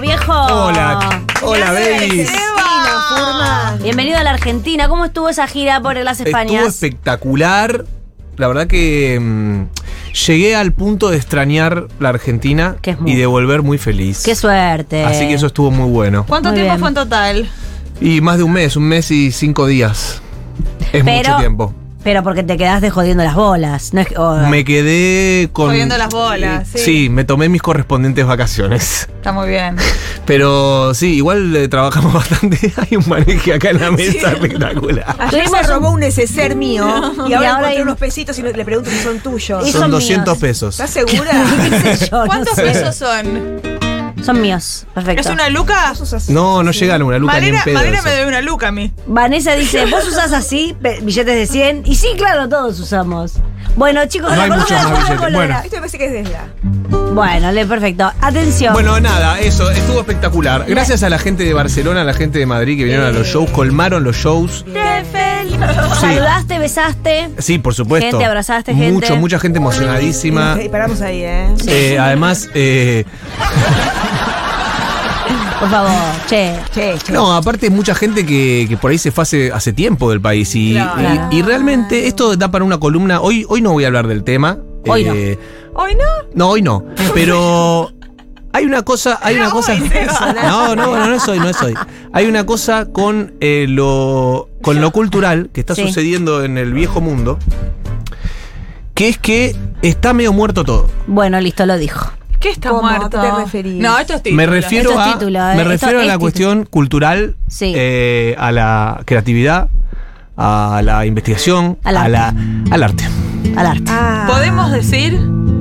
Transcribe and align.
Viejo. 0.00 0.32
Hola, 0.32 1.22
hola, 1.42 1.72
babies. 1.72 2.30
Bienvenido 3.82 4.18
a 4.18 4.22
la 4.22 4.30
Argentina. 4.30 4.88
¿Cómo 4.88 5.04
estuvo 5.04 5.28
esa 5.28 5.46
gira 5.48 5.80
por 5.80 5.96
las 5.96 6.20
Estuvo 6.20 6.38
Españas? 6.38 6.66
espectacular. 6.66 7.84
La 8.36 8.46
verdad 8.46 8.66
que 8.68 9.18
mm, 9.20 9.64
llegué 10.26 10.54
al 10.54 10.72
punto 10.72 11.10
de 11.10 11.16
extrañar 11.16 11.88
la 11.98 12.10
Argentina 12.10 12.76
Que 12.80 12.92
es 12.92 13.00
muy- 13.00 13.12
y 13.12 13.16
de 13.16 13.26
volver 13.26 13.62
muy 13.62 13.78
feliz. 13.78 14.22
Qué 14.24 14.34
suerte. 14.36 15.04
Así 15.04 15.26
que 15.26 15.34
eso 15.34 15.46
estuvo 15.46 15.70
muy 15.72 15.90
bueno. 15.90 16.24
¿Cuánto 16.28 16.50
Muy 16.50 16.56
tiempo 16.58 16.72
bien. 16.74 16.80
fue 16.80 16.88
en 16.90 16.94
total? 16.94 17.50
Y 18.00 18.20
más 18.20 18.36
de 18.38 18.44
un 18.44 18.52
mes, 18.52 18.76
un 18.76 18.84
mes 18.84 19.10
y 19.10 19.32
cinco 19.32 19.66
días. 19.66 20.22
Es 20.92 21.02
Pero- 21.04 21.30
mucho 21.30 21.36
tiempo. 21.38 21.74
Pero 22.08 22.22
porque 22.22 22.42
te 22.42 22.56
quedaste 22.56 22.88
jodiendo 22.88 23.22
las 23.22 23.34
bolas. 23.34 23.92
No 23.92 24.00
es 24.00 24.06
que- 24.08 24.14
Me 24.48 24.64
quedé 24.64 25.50
con. 25.52 25.66
Jodiendo 25.66 25.98
las 25.98 26.08
bolas, 26.08 26.66
sí. 26.72 26.78
Sí, 26.78 27.08
me 27.10 27.24
tomé 27.24 27.50
mis 27.50 27.60
correspondientes 27.60 28.24
vacaciones. 28.24 29.06
Está 29.14 29.30
muy 29.30 29.46
bien. 29.50 29.76
Pero 30.24 30.94
sí, 30.94 31.16
igual 31.16 31.54
eh, 31.54 31.68
trabajamos 31.68 32.14
bastante. 32.14 32.72
Hay 32.78 32.96
un 32.96 33.06
maneje 33.06 33.52
acá 33.52 33.68
en 33.68 33.80
la 33.82 33.90
mesa 33.90 34.32
espectacular. 34.32 35.16
Ayer 35.18 35.48
se 35.50 35.62
robó 35.64 35.90
un 35.90 36.00
neceser 36.00 36.56
mío 36.56 36.86
y 37.26 37.30
Y 37.30 37.34
ahora, 37.34 37.58
hay- 37.68 37.82
unos 37.82 37.98
pesitos 37.98 38.38
y 38.38 38.42
le 38.42 38.64
pregunto 38.64 38.88
si 38.88 38.96
son 39.00 39.20
tuyos. 39.20 39.68
Y 39.68 39.72
Son 39.72 39.82
son 39.82 39.90
200 39.90 40.24
míos. 40.24 40.38
pesos. 40.38 40.80
¿Estás 40.80 40.88
segura? 40.88 41.30
¿Qué 41.82 41.94
sé 41.96 42.08
yo? 42.10 42.20
No 42.20 42.26
¿Cuántos 42.26 42.54
sé. 42.54 42.62
pesos 42.62 42.96
son? 42.96 43.77
Son 44.28 44.40
míos. 44.42 44.86
Perfecto. 44.94 45.20
¿Es 45.22 45.26
una 45.28 45.48
luca? 45.48 45.94
No, 46.28 46.62
no 46.62 46.70
llegan 46.72 47.00
a 47.00 47.04
una 47.06 47.18
luca 47.18 47.32
ni 47.34 47.40
Malena, 47.40 47.58
en 47.58 47.64
pedo. 47.64 47.74
Malena 47.76 47.96
eso. 47.98 48.04
me 48.06 48.10
debe 48.12 48.26
una 48.28 48.40
luca 48.42 48.68
a 48.68 48.72
mí. 48.72 48.92
Vanessa 49.06 49.54
dice, 49.54 49.86
¿vos 49.86 50.06
usás 50.06 50.32
así 50.32 50.76
pe- 50.82 51.00
billetes 51.00 51.34
de 51.34 51.46
100? 51.46 51.82
Y 51.86 51.94
sí, 51.94 52.08
claro, 52.18 52.46
todos 52.46 52.78
usamos. 52.78 53.34
Bueno, 53.76 54.04
chicos, 54.06 54.30
No 54.30 54.36
la 54.36 54.42
hay 54.42 54.50
columna 54.50 54.64
muchos 54.68 54.84
de 54.84 54.84
más 54.84 54.92
Juan 54.92 55.02
billetes. 55.04 55.24
Colora. 55.24 55.46
Bueno. 55.46 55.60
Esto 55.64 55.76
me 55.76 55.80
parece 55.80 55.98
que 55.98 56.04
es 56.04 56.12
de 56.12 56.22
la. 56.24 56.48
Bueno, 57.14 57.52
le, 57.52 57.66
perfecto. 57.66 58.12
Atención. 58.20 58.72
Bueno, 58.74 59.00
nada, 59.00 59.40
eso, 59.40 59.70
estuvo 59.70 60.00
espectacular. 60.00 60.64
Gracias 60.68 61.02
a 61.02 61.08
la 61.08 61.18
gente 61.18 61.44
de 61.44 61.54
Barcelona, 61.54 62.02
a 62.02 62.04
la 62.04 62.12
gente 62.14 62.38
de 62.38 62.44
Madrid 62.46 62.76
que 62.76 62.84
vinieron 62.84 63.06
a 63.06 63.10
los 63.12 63.26
shows, 63.26 63.48
colmaron 63.50 64.04
los 64.04 64.16
shows. 64.16 64.64
Te 64.72 65.04
Saludaste, 66.00 66.58
besaste. 66.58 67.30
Sí, 67.38 67.58
por 67.58 67.74
supuesto. 67.74 68.10
Gente, 68.10 68.24
abrazaste 68.24 68.74
gente. 68.74 68.92
Mucho, 68.92 69.16
mucha 69.16 69.38
gente 69.38 69.58
emocionadísima. 69.58 70.58
Y 70.62 70.68
paramos 70.68 71.00
ahí, 71.00 71.22
¿eh? 71.22 71.54
Eh, 71.66 71.98
además, 71.98 72.48
eh, 72.54 73.04
Por 75.60 75.70
favor, 75.70 75.90
che. 76.28 76.54
Che, 76.72 76.94
che. 77.04 77.12
no, 77.12 77.34
aparte 77.34 77.68
mucha 77.70 77.92
gente 77.94 78.24
que, 78.24 78.66
que 78.68 78.76
por 78.76 78.92
ahí 78.92 78.98
se 78.98 79.10
fue 79.10 79.22
hace, 79.22 79.50
hace 79.52 79.72
tiempo 79.72 80.08
del 80.10 80.20
país. 80.20 80.54
Y, 80.54 80.74
Claro. 80.74 81.28
y- 81.32 81.36
y 81.38 81.42
realmente 81.42 82.06
esto 82.06 82.36
da 82.36 82.48
para 82.50 82.64
una 82.64 82.78
columna. 82.78 83.20
Hoy, 83.20 83.44
hoy 83.48 83.60
no 83.60 83.72
voy 83.72 83.82
a 83.82 83.88
hablar 83.88 84.06
del 84.06 84.22
tema. 84.22 84.58
Hoy 84.86 85.02
no. 85.04 85.12
¿Hoy 85.74 85.94
no? 85.96 86.04
No, 86.34 86.48
hoy 86.50 86.62
no. 86.62 86.84
Pero 87.12 87.90
hay 88.58 88.64
una 88.66 88.82
cosa, 88.82 89.18
hay 89.22 89.36
una 89.36 89.50
cosa. 89.50 89.74
No, 90.44 90.74
no, 90.74 90.86
no, 90.96 91.06
no 91.06 91.14
es 91.14 91.26
hoy, 91.28 91.38
no 91.38 91.48
es 91.48 91.60
hoy. 91.62 91.74
Hay 92.12 92.26
una 92.26 92.44
cosa 92.44 92.86
con 92.86 93.34
eh, 93.40 93.66
lo 93.68 94.48
con 94.62 94.80
lo 94.80 94.90
cultural 94.90 95.50
que 95.52 95.60
está 95.60 95.74
Sí. 95.74 95.82
sucediendo 95.82 96.44
en 96.44 96.58
el 96.58 96.72
viejo 96.72 97.00
mundo. 97.00 97.38
Que 98.94 99.08
es 99.08 99.18
que 99.18 99.54
está 99.82 100.12
medio 100.12 100.32
muerto 100.32 100.64
todo. 100.64 100.88
Bueno, 101.06 101.40
listo, 101.40 101.64
lo 101.66 101.78
dijo. 101.78 102.10
¿Qué 102.40 102.50
está 102.50 102.70
¿Cómo? 102.70 102.82
muerto? 102.82 103.18
No, 103.64 103.98
esto 103.98 104.14
es 104.14 104.22
título. 104.22 104.36
Me 104.36 104.46
refiero 104.46 104.90
Esto 104.90 105.02
a, 105.02 105.12
título, 105.12 105.38
me 105.40 105.46
eh. 105.46 105.56
Esto 105.56 105.68
refiero 105.68 105.98
a 106.00 106.02
la 106.02 106.06
título. 106.14 106.18
cuestión 106.20 106.64
cultural, 106.66 107.36
Sí. 107.48 107.72
eh, 107.76 108.34
a 108.38 108.50
la 108.52 109.00
creatividad, 109.04 109.68
a 110.36 110.80
la 110.84 111.04
investigación, 111.06 111.78
Al 111.84 111.96
a 111.96 112.00
arte. 112.02 112.12
la, 112.12 112.34
al 112.74 112.82
arte. 112.82 113.04
Al 113.56 113.66
arte. 113.66 113.84
Ah. 113.88 114.26
¿Podemos 114.28 114.70
decir? 114.72 115.18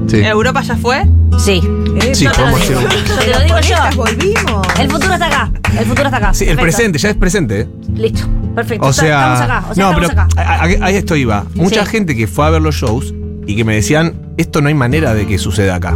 Sí. 0.07 0.17
¿Europa 0.21 0.61
ya 0.61 0.77
fue? 0.77 1.05
Sí. 1.37 1.61
Eh, 2.01 2.15
Sí, 2.15 2.27
podemos. 2.27 2.67
Yo 2.67 2.79
te 2.87 3.27
lo 3.31 3.39
digo 3.41 3.59
yo. 3.61 3.75
volvimos. 3.95 4.67
El 4.79 4.89
futuro 4.91 5.13
está 5.13 5.25
acá. 5.27 5.51
El 5.77 5.85
futuro 5.85 6.05
está 6.05 6.17
acá. 6.17 6.33
Sí, 6.33 6.45
el 6.45 6.55
Perfecto. 6.55 6.61
presente, 6.77 6.99
ya 6.99 7.09
es 7.09 7.15
presente. 7.15 7.61
¿eh? 7.61 7.67
Listo. 7.93 8.27
Perfecto. 8.55 8.85
O 8.85 8.89
Está- 8.89 9.01
sea, 9.01 9.33
estamos 9.33 9.41
acá. 9.41 9.65
O 9.69 9.75
sea, 9.75 9.83
no, 9.83 9.91
estamos 9.91 10.09
pero 10.09 10.21
acá. 10.21 10.41
a- 10.41 10.63
a- 10.63 10.85
ahí 10.87 10.95
esto 10.95 11.15
iba. 11.15 11.45
Mucha 11.55 11.85
Sí. 11.85 11.91
gente 11.91 12.15
que 12.15 12.27
fue 12.27 12.45
a 12.45 12.49
ver 12.51 12.61
los 12.61 12.75
shows 12.75 13.13
y 13.45 13.55
que 13.55 13.63
me 13.65 13.75
decían, 13.75 14.13
esto 14.37 14.61
no 14.61 14.67
hay 14.69 14.73
manera 14.73 15.13
de 15.13 15.27
que 15.27 15.37
suceda 15.37 15.75
acá. 15.75 15.95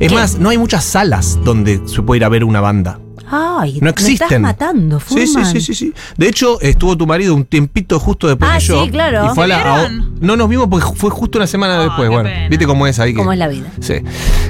Es 0.00 0.08
¿Qué? 0.10 0.14
más, 0.14 0.38
no 0.38 0.48
hay 0.50 0.58
muchas 0.58 0.84
salas 0.84 1.38
donde 1.44 1.80
se 1.86 2.02
puede 2.02 2.18
ir 2.18 2.24
a 2.24 2.28
ver 2.28 2.44
una 2.44 2.60
banda. 2.60 3.00
Ay, 3.30 3.74
No 3.80 3.84
Me 3.84 3.90
existen. 3.90 4.24
estás 4.26 4.40
matando, 4.40 5.00
Sí, 5.00 5.26
sí, 5.26 5.44
sí, 5.44 5.60
sí, 5.60 5.74
sí. 5.74 5.92
De 6.16 6.28
hecho, 6.28 6.60
estuvo 6.60 6.96
tu 6.96 7.06
marido 7.06 7.34
un 7.34 7.44
tiempito 7.44 7.98
justo 7.98 8.26
después 8.28 8.50
Ah, 8.52 8.58
que 8.58 8.64
yo. 8.64 8.84
sí, 8.84 8.90
claro. 8.90 9.26
Y 9.30 9.34
fue 9.34 9.44
a 9.44 9.46
la- 9.48 9.62
¿Se 9.62 9.68
a- 9.86 9.90
no 10.20 10.36
nos 10.36 10.48
vimos 10.48 10.66
porque 10.70 10.86
fue 10.96 11.10
justo 11.10 11.38
una 11.38 11.46
semana 11.46 11.80
Ah, 11.80 11.82
después. 11.84 12.08
Bueno, 12.08 12.28
pena. 12.28 12.48
viste 12.48 12.66
cómo 12.66 12.86
es 12.86 12.98
ahí. 12.98 13.12
que- 13.12 13.18
Cómo 13.18 13.32
es 13.32 13.38
la 13.38 13.48
vida. 13.48 13.68
Sí. 13.80 13.94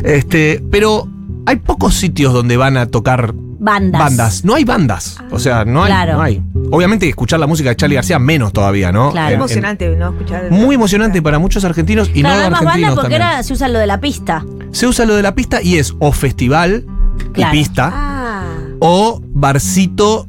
Este, 0.05 0.63
pero 0.71 1.09
hay 1.47 1.57
pocos 1.57 1.95
sitios 1.95 2.33
donde 2.33 2.57
van 2.57 2.77
a 2.77 2.87
tocar 2.87 3.33
Bandas. 3.61 4.01
bandas. 4.01 4.45
No 4.45 4.55
hay 4.55 4.65
bandas. 4.65 5.19
O 5.31 5.39
sea, 5.39 5.65
no 5.65 5.83
hay. 5.83 5.91
Claro. 5.91 6.13
No 6.15 6.23
hay. 6.23 6.43
Obviamente, 6.71 7.09
escuchar 7.09 7.41
la 7.41 7.47
música 7.47 7.71
de 7.71 7.77
Charlie 7.77 7.97
García 7.97 8.19
menos 8.19 8.53
todavía, 8.53 8.93
¿no? 8.93 9.11
Claro. 9.11 9.27
Es 9.27 9.33
En- 9.33 9.35
en- 9.35 9.41
emocionante, 9.41 9.89
¿no? 9.97 10.11
Escuchar. 10.11 10.51
muy 10.51 10.75
emocionante 10.77 11.21
para 11.23 11.39
muchos 11.39 11.65
argentinos 11.65 12.11
y 12.15 12.21
Claro, 12.21 12.37
no 12.37 12.43
más 12.43 12.51
banda 12.51 12.69
argentinos 12.71 12.95
porque 12.95 13.03
también. 13.15 13.23
ahora 13.23 13.43
se 13.43 13.53
usa 13.55 13.69
lo 13.69 13.79
de 13.79 13.87
la 13.87 14.01
pista. 14.01 14.45
Se 14.71 14.87
usa 14.87 15.05
lo 15.07 15.17
de 15.17 15.23
la 15.23 15.35
pista 15.35 15.61
y 15.63 15.79
es 15.79 15.95
o 15.99 16.13
festival 16.13 16.85
Claro. 17.33 17.55
y 17.55 17.59
pista 17.59 17.91
Ah. 17.93 18.18
O 18.81 19.21
barcito 19.25 20.29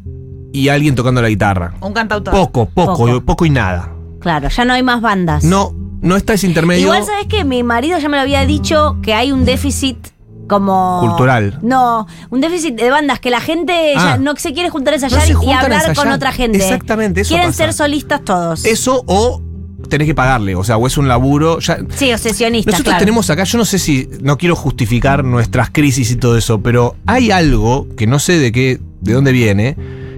y 0.51 0.69
alguien 0.69 0.95
tocando 0.95 1.21
la 1.21 1.29
guitarra. 1.29 1.73
Un 1.81 1.93
cantautor. 1.93 2.33
Poco, 2.33 2.65
poco, 2.67 2.95
Poco. 3.05 3.21
poco, 3.21 3.45
y 3.45 3.49
nada. 3.49 3.91
Claro, 4.19 4.49
ya 4.49 4.65
no 4.65 4.73
hay 4.73 4.83
más 4.83 5.01
bandas. 5.01 5.43
No, 5.43 5.73
no 6.01 6.15
está 6.15 6.33
ese 6.33 6.47
intermedio. 6.47 6.83
Igual 6.85 7.05
sabes 7.05 7.27
que 7.27 7.43
mi 7.45 7.63
marido 7.63 7.99
ya 7.99 8.09
me 8.09 8.17
lo 8.17 8.21
había 8.21 8.45
dicho 8.45 8.97
que 9.01 9.13
hay 9.13 9.31
un 9.31 9.45
déficit 9.45 9.97
como 10.47 10.99
Cultural. 11.01 11.59
No, 11.61 12.07
un 12.31 12.41
déficit 12.41 12.73
de 12.75 12.89
bandas 12.89 13.19
que 13.19 13.29
la 13.29 13.39
gente 13.39 13.93
Ah. 13.95 14.15
ya 14.15 14.17
no 14.17 14.35
se 14.35 14.51
quiere 14.53 14.71
juntar 14.71 14.95
a 14.95 14.97
No 14.97 15.03
ensayar 15.05 15.27
se 15.27 15.33
y 15.45 15.51
hablar 15.51 15.95
con 15.95 16.07
otra 16.11 16.31
gente. 16.31 16.57
Exactamente, 16.57 17.21
eso 17.21 17.29
Quieren 17.29 17.49
pasa. 17.49 17.65
ser 17.65 17.73
solistas 17.73 18.23
todos. 18.25 18.65
Eso 18.65 19.03
o 19.05 19.41
tenés 19.87 20.07
que 20.07 20.15
pagarle, 20.15 20.55
o 20.55 20.63
sea, 20.63 20.77
o 20.77 20.87
es 20.87 20.97
un 20.97 21.07
laburo. 21.07 21.59
Ya, 21.59 21.79
Sí, 21.95 22.11
obsesionistas, 22.11 22.73
Nosotros 22.73 22.91
claro. 22.93 22.99
tenemos 22.99 23.29
acá, 23.29 23.43
yo 23.43 23.57
no 23.57 23.65
sé 23.65 23.79
si, 23.79 24.09
no 24.21 24.37
quiero 24.37 24.55
justificar 24.55 25.23
nuestras 25.23 25.69
crisis 25.69 26.11
y 26.11 26.15
todo 26.15 26.37
eso, 26.37 26.61
pero 26.61 26.95
hay 27.05 27.31
algo 27.31 27.87
que 27.95 28.07
no 28.07 28.19
sé 28.19 28.37
de 28.39 28.51
qué, 28.51 28.79
de 29.01 29.13
dónde 29.13 29.31
viene, 29.31 29.77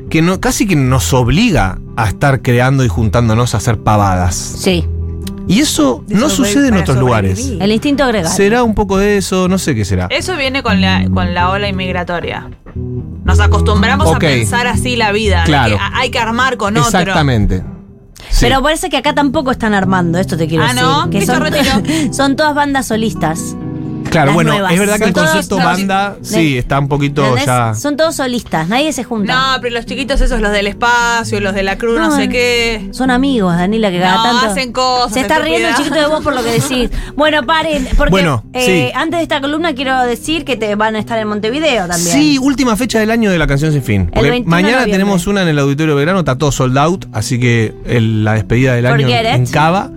que 0.09 0.21
no, 0.21 0.39
casi 0.41 0.67
que 0.67 0.75
nos 0.75 1.13
obliga 1.13 1.79
a 1.95 2.07
estar 2.07 2.41
creando 2.41 2.83
y 2.83 2.87
juntándonos 2.87 3.53
a 3.53 3.57
hacer 3.57 3.77
pavadas. 3.77 4.35
Sí, 4.35 4.85
Y 5.47 5.59
eso 5.59 6.03
De 6.07 6.15
no 6.15 6.29
sucede 6.29 6.67
en 6.69 6.75
otros 6.75 6.97
lugares. 6.97 7.51
el 7.59 7.71
instinto 7.71 8.05
gregario. 8.07 8.35
Será 8.35 8.63
un 8.63 8.75
poco 8.75 8.97
de 8.97 9.17
eso, 9.17 9.47
no 9.47 9.57
sé 9.57 9.73
qué 9.75 9.85
será. 9.85 10.07
Eso 10.09 10.35
viene 10.37 10.63
con 10.63 10.81
la, 10.81 11.07
con 11.13 11.33
la 11.33 11.49
ola 11.49 11.67
inmigratoria. 11.69 12.49
Nos 13.23 13.39
acostumbramos 13.39 14.13
a 14.15 14.19
pensar 14.19 14.67
así 14.67 14.95
la 14.95 15.11
vida. 15.11 15.43
Claro. 15.45 15.77
que 15.77 15.81
hay 15.93 16.09
que 16.09 16.19
armar 16.19 16.57
con 16.57 16.75
otro. 16.77 16.99
Exactamente. 16.99 17.63
Sí. 18.31 18.37
Pero 18.41 18.61
parece 18.63 18.89
que 18.89 18.97
acá 18.97 19.13
tampoco 19.13 19.51
están 19.51 19.73
armando, 19.73 20.17
esto 20.17 20.37
te 20.37 20.47
quiero 20.47 20.63
Ah, 20.63 20.67
decir. 20.69 20.81
¿no? 20.83 21.09
Que 21.09 21.25
son 22.13 22.35
todas 22.35 22.55
bandas 22.55 22.87
solistas. 22.87 23.55
Claro, 24.11 24.27
las 24.27 24.35
bueno, 24.35 24.51
nuevas. 24.51 24.73
es 24.73 24.79
verdad 24.79 24.97
que 24.99 25.03
el 25.05 25.13
todos- 25.13 25.29
concepto 25.31 25.55
son- 25.55 25.65
banda, 25.65 26.15
sí, 26.21 26.57
está 26.57 26.79
un 26.79 26.87
poquito 26.87 27.35
ya. 27.37 27.73
Son 27.73 27.97
todos 27.97 28.15
solistas, 28.15 28.67
nadie 28.67 28.93
se 28.93 29.03
junta. 29.03 29.33
No, 29.55 29.61
pero 29.61 29.75
los 29.75 29.85
chiquitos 29.85 30.21
esos, 30.21 30.39
los 30.41 30.51
del 30.51 30.67
espacio, 30.67 31.39
los 31.39 31.53
de 31.53 31.63
la 31.63 31.77
cruz, 31.77 31.99
no, 31.99 32.09
No, 32.09 32.15
sé 32.15 32.29
qué. 32.29 32.89
Son 32.91 33.09
amigos, 33.11 33.55
Daniela, 33.55 33.89
que 33.91 33.99
cada 33.99 34.17
No, 34.17 34.23
tanto. 34.23 34.47
hacen 34.51 34.71
cosas, 34.71 35.13
Se 35.13 35.21
está 35.21 35.39
riendo 35.39 35.67
el 35.69 35.75
chiquito 35.75 35.95
de 35.95 36.07
vos 36.07 36.21
por 36.23 36.33
lo 36.35 36.43
que 36.43 36.51
decís. 36.51 36.89
Bueno, 37.15 37.45
paren, 37.45 37.87
porque 37.97 38.11
Bueno, 38.11 38.43
eh, 38.53 38.89
sí. 38.91 38.91
antes 38.95 39.19
de 39.19 39.23
esta 39.23 39.41
columna 39.41 39.73
quiero 39.75 39.99
decir 40.03 40.43
que 40.45 40.55
te 40.57 40.75
van 40.75 40.95
a 40.95 40.99
estar 40.99 41.17
en 41.19 41.27
Montevideo 41.27 41.87
también. 41.87 42.11
Sí, 42.15 42.37
última 42.39 42.75
fecha 42.75 42.99
del 42.99 43.11
año 43.11 43.31
de 43.31 43.37
la 43.37 43.47
canción 43.47 43.71
sin 43.71 43.83
fin. 43.83 44.09
Porque 44.13 44.29
21 44.29 44.55
de 44.55 44.63
mañana 44.63 44.85
tenemos 44.85 45.27
una 45.27 45.41
en 45.43 45.47
el 45.49 45.59
Auditorio 45.59 45.95
Belgrano, 45.95 46.19
está 46.19 46.37
todo 46.37 46.51
sold 46.51 46.77
out, 46.77 47.05
así 47.13 47.39
que 47.39 47.73
el- 47.85 48.23
la 48.23 48.33
despedida 48.33 48.73
del 48.73 48.85
año 48.87 49.07
en 49.07 49.43
it. 49.43 49.51
Cava. 49.51 49.91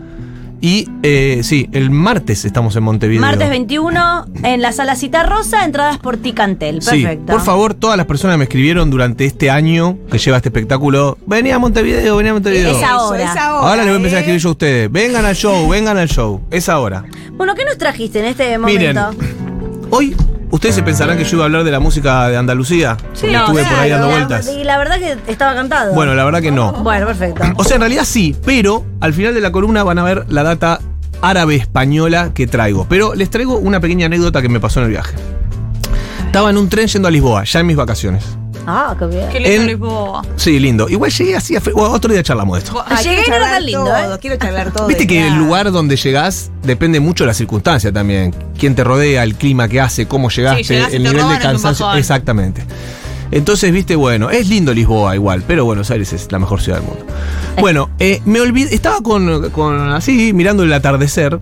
Y 0.60 0.88
eh, 1.02 1.40
sí, 1.42 1.68
el 1.72 1.90
martes 1.90 2.44
estamos 2.44 2.74
en 2.76 2.84
Montevideo. 2.84 3.20
Martes 3.20 3.50
21 3.50 4.26
en 4.42 4.62
la 4.62 4.72
sala 4.72 4.96
Cita 4.96 5.22
Rosa, 5.22 5.64
entradas 5.64 5.98
por 5.98 6.16
Ticantel. 6.16 6.80
Sí, 6.80 7.02
Perfecto. 7.02 7.32
por 7.32 7.42
favor, 7.42 7.74
todas 7.74 7.96
las 7.96 8.06
personas 8.06 8.34
que 8.34 8.38
me 8.38 8.44
escribieron 8.44 8.90
durante 8.90 9.26
este 9.26 9.50
año 9.50 9.98
que 10.10 10.18
lleva 10.18 10.38
este 10.38 10.48
espectáculo, 10.48 11.18
venía 11.26 11.56
a 11.56 11.58
Montevideo, 11.58 12.16
venía 12.16 12.30
a 12.30 12.34
Montevideo. 12.34 12.76
Es 12.76 12.82
ahora. 12.82 13.24
es 13.24 13.36
ahora. 13.36 13.68
Ahora 13.68 13.76
les 13.76 13.86
voy 13.86 13.92
a 13.92 13.96
empezar 13.96 14.16
a 14.16 14.20
¿eh? 14.20 14.22
escribir 14.22 14.40
yo 14.40 14.48
a 14.48 14.52
ustedes. 14.52 14.92
Vengan 14.92 15.24
al 15.26 15.36
show, 15.36 15.68
vengan 15.68 15.98
al 15.98 16.08
show. 16.08 16.40
Es 16.50 16.68
ahora. 16.68 17.04
Bueno, 17.32 17.54
¿qué 17.54 17.64
nos 17.64 17.76
trajiste 17.76 18.20
en 18.20 18.24
este 18.26 18.58
Miren, 18.58 18.96
momento? 18.96 19.24
hoy 19.90 20.16
ustedes 20.54 20.74
se 20.74 20.82
pensarán 20.82 21.18
que 21.18 21.24
yo 21.24 21.36
iba 21.36 21.44
a 21.44 21.46
hablar 21.46 21.64
de 21.64 21.70
la 21.70 21.80
música 21.80 22.28
de 22.28 22.36
Andalucía. 22.36 22.96
Sí, 23.12 23.26
porque 23.26 23.36
estuve 23.36 23.64
por 23.64 23.72
ahí 23.78 23.88
claro. 23.88 23.90
dando 23.90 24.06
La- 24.08 24.14
vueltas. 24.26 24.48
Y 24.56 24.64
la 24.64 24.78
verdad 24.78 24.98
que 24.98 25.16
estaba 25.32 25.54
cantado. 25.54 25.94
Bueno, 25.94 26.14
la 26.14 26.24
verdad 26.24 26.40
que 26.40 26.50
no. 26.50 26.72
Bueno, 26.72 27.06
perfecto. 27.06 27.42
O 27.56 27.64
sea, 27.64 27.74
en 27.76 27.80
realidad 27.82 28.04
sí, 28.04 28.36
pero 28.44 28.84
al 29.00 29.12
final 29.14 29.34
de 29.34 29.40
la 29.40 29.52
columna 29.52 29.82
van 29.82 29.98
a 29.98 30.02
ver 30.04 30.24
la 30.28 30.42
data 30.42 30.80
árabe-española 31.22 32.30
que 32.34 32.46
traigo. 32.46 32.86
Pero 32.88 33.14
les 33.14 33.30
traigo 33.30 33.56
una 33.58 33.80
pequeña 33.80 34.06
anécdota 34.06 34.40
que 34.42 34.48
me 34.48 34.60
pasó 34.60 34.80
en 34.80 34.86
el 34.86 34.90
viaje. 34.92 35.14
Estaba 36.26 36.50
en 36.50 36.58
un 36.58 36.68
tren 36.68 36.86
yendo 36.88 37.08
a 37.08 37.10
Lisboa, 37.10 37.44
ya 37.44 37.60
en 37.60 37.66
mis 37.66 37.76
vacaciones. 37.76 38.24
Ah, 38.66 38.94
qué 38.98 39.06
bien. 39.06 39.28
Qué 39.30 39.40
lindo 39.40 39.60
En- 39.62 39.66
Lisboa. 39.66 40.22
Sí, 40.36 40.58
lindo. 40.58 40.88
Igual 40.88 41.10
llegué 41.10 41.36
así 41.36 41.54
a... 41.56 41.60
fe- 41.60 41.72
bueno, 41.72 41.90
otro 41.92 42.12
día 42.12 42.22
charlamos 42.22 42.58
de 42.58 42.64
esto. 42.64 42.84
Ay, 42.86 43.04
Llegué 43.04 43.22
y 43.26 43.30
no 43.30 43.36
tan 43.36 43.64
lindo, 43.66 43.84
todo, 43.84 44.14
¿eh? 44.14 44.18
Quiero 44.20 44.36
charlar 44.36 44.72
todo. 44.72 44.86
Viste 44.86 45.06
que 45.06 45.26
el 45.26 45.34
lugar 45.36 45.70
donde 45.70 45.96
llegás 45.96 46.50
depende 46.62 47.00
mucho 47.00 47.24
de 47.24 47.28
la 47.28 47.34
circunstancia 47.34 47.92
también. 47.92 48.34
Quién 48.58 48.74
te 48.74 48.82
rodea, 48.84 49.22
el 49.22 49.34
clima 49.34 49.68
que 49.68 49.80
hace, 49.80 50.06
cómo 50.06 50.30
llegaste, 50.30 50.64
Sí, 50.64 50.74
llegás 50.74 50.92
y 50.92 50.96
el 50.96 51.02
te 51.04 51.08
nivel 51.10 51.28
de 51.28 51.38
cansancio. 51.38 51.92
Exactamente. 51.94 52.64
Entonces, 53.30 53.72
viste, 53.72 53.96
bueno, 53.96 54.30
es 54.30 54.48
lindo 54.48 54.72
Lisboa 54.72 55.14
igual, 55.14 55.42
pero 55.46 55.64
Buenos 55.64 55.90
Aires 55.90 56.12
es 56.12 56.30
la 56.30 56.38
mejor 56.38 56.60
ciudad 56.60 56.78
del 56.78 56.86
mundo. 56.86 57.04
Bueno, 57.58 57.90
eh, 57.98 58.20
me 58.26 58.40
olvidé, 58.40 58.74
estaba 58.74 59.00
con, 59.00 59.50
con 59.50 59.90
así, 59.92 60.32
mirando 60.32 60.62
el 60.62 60.72
atardecer, 60.72 61.40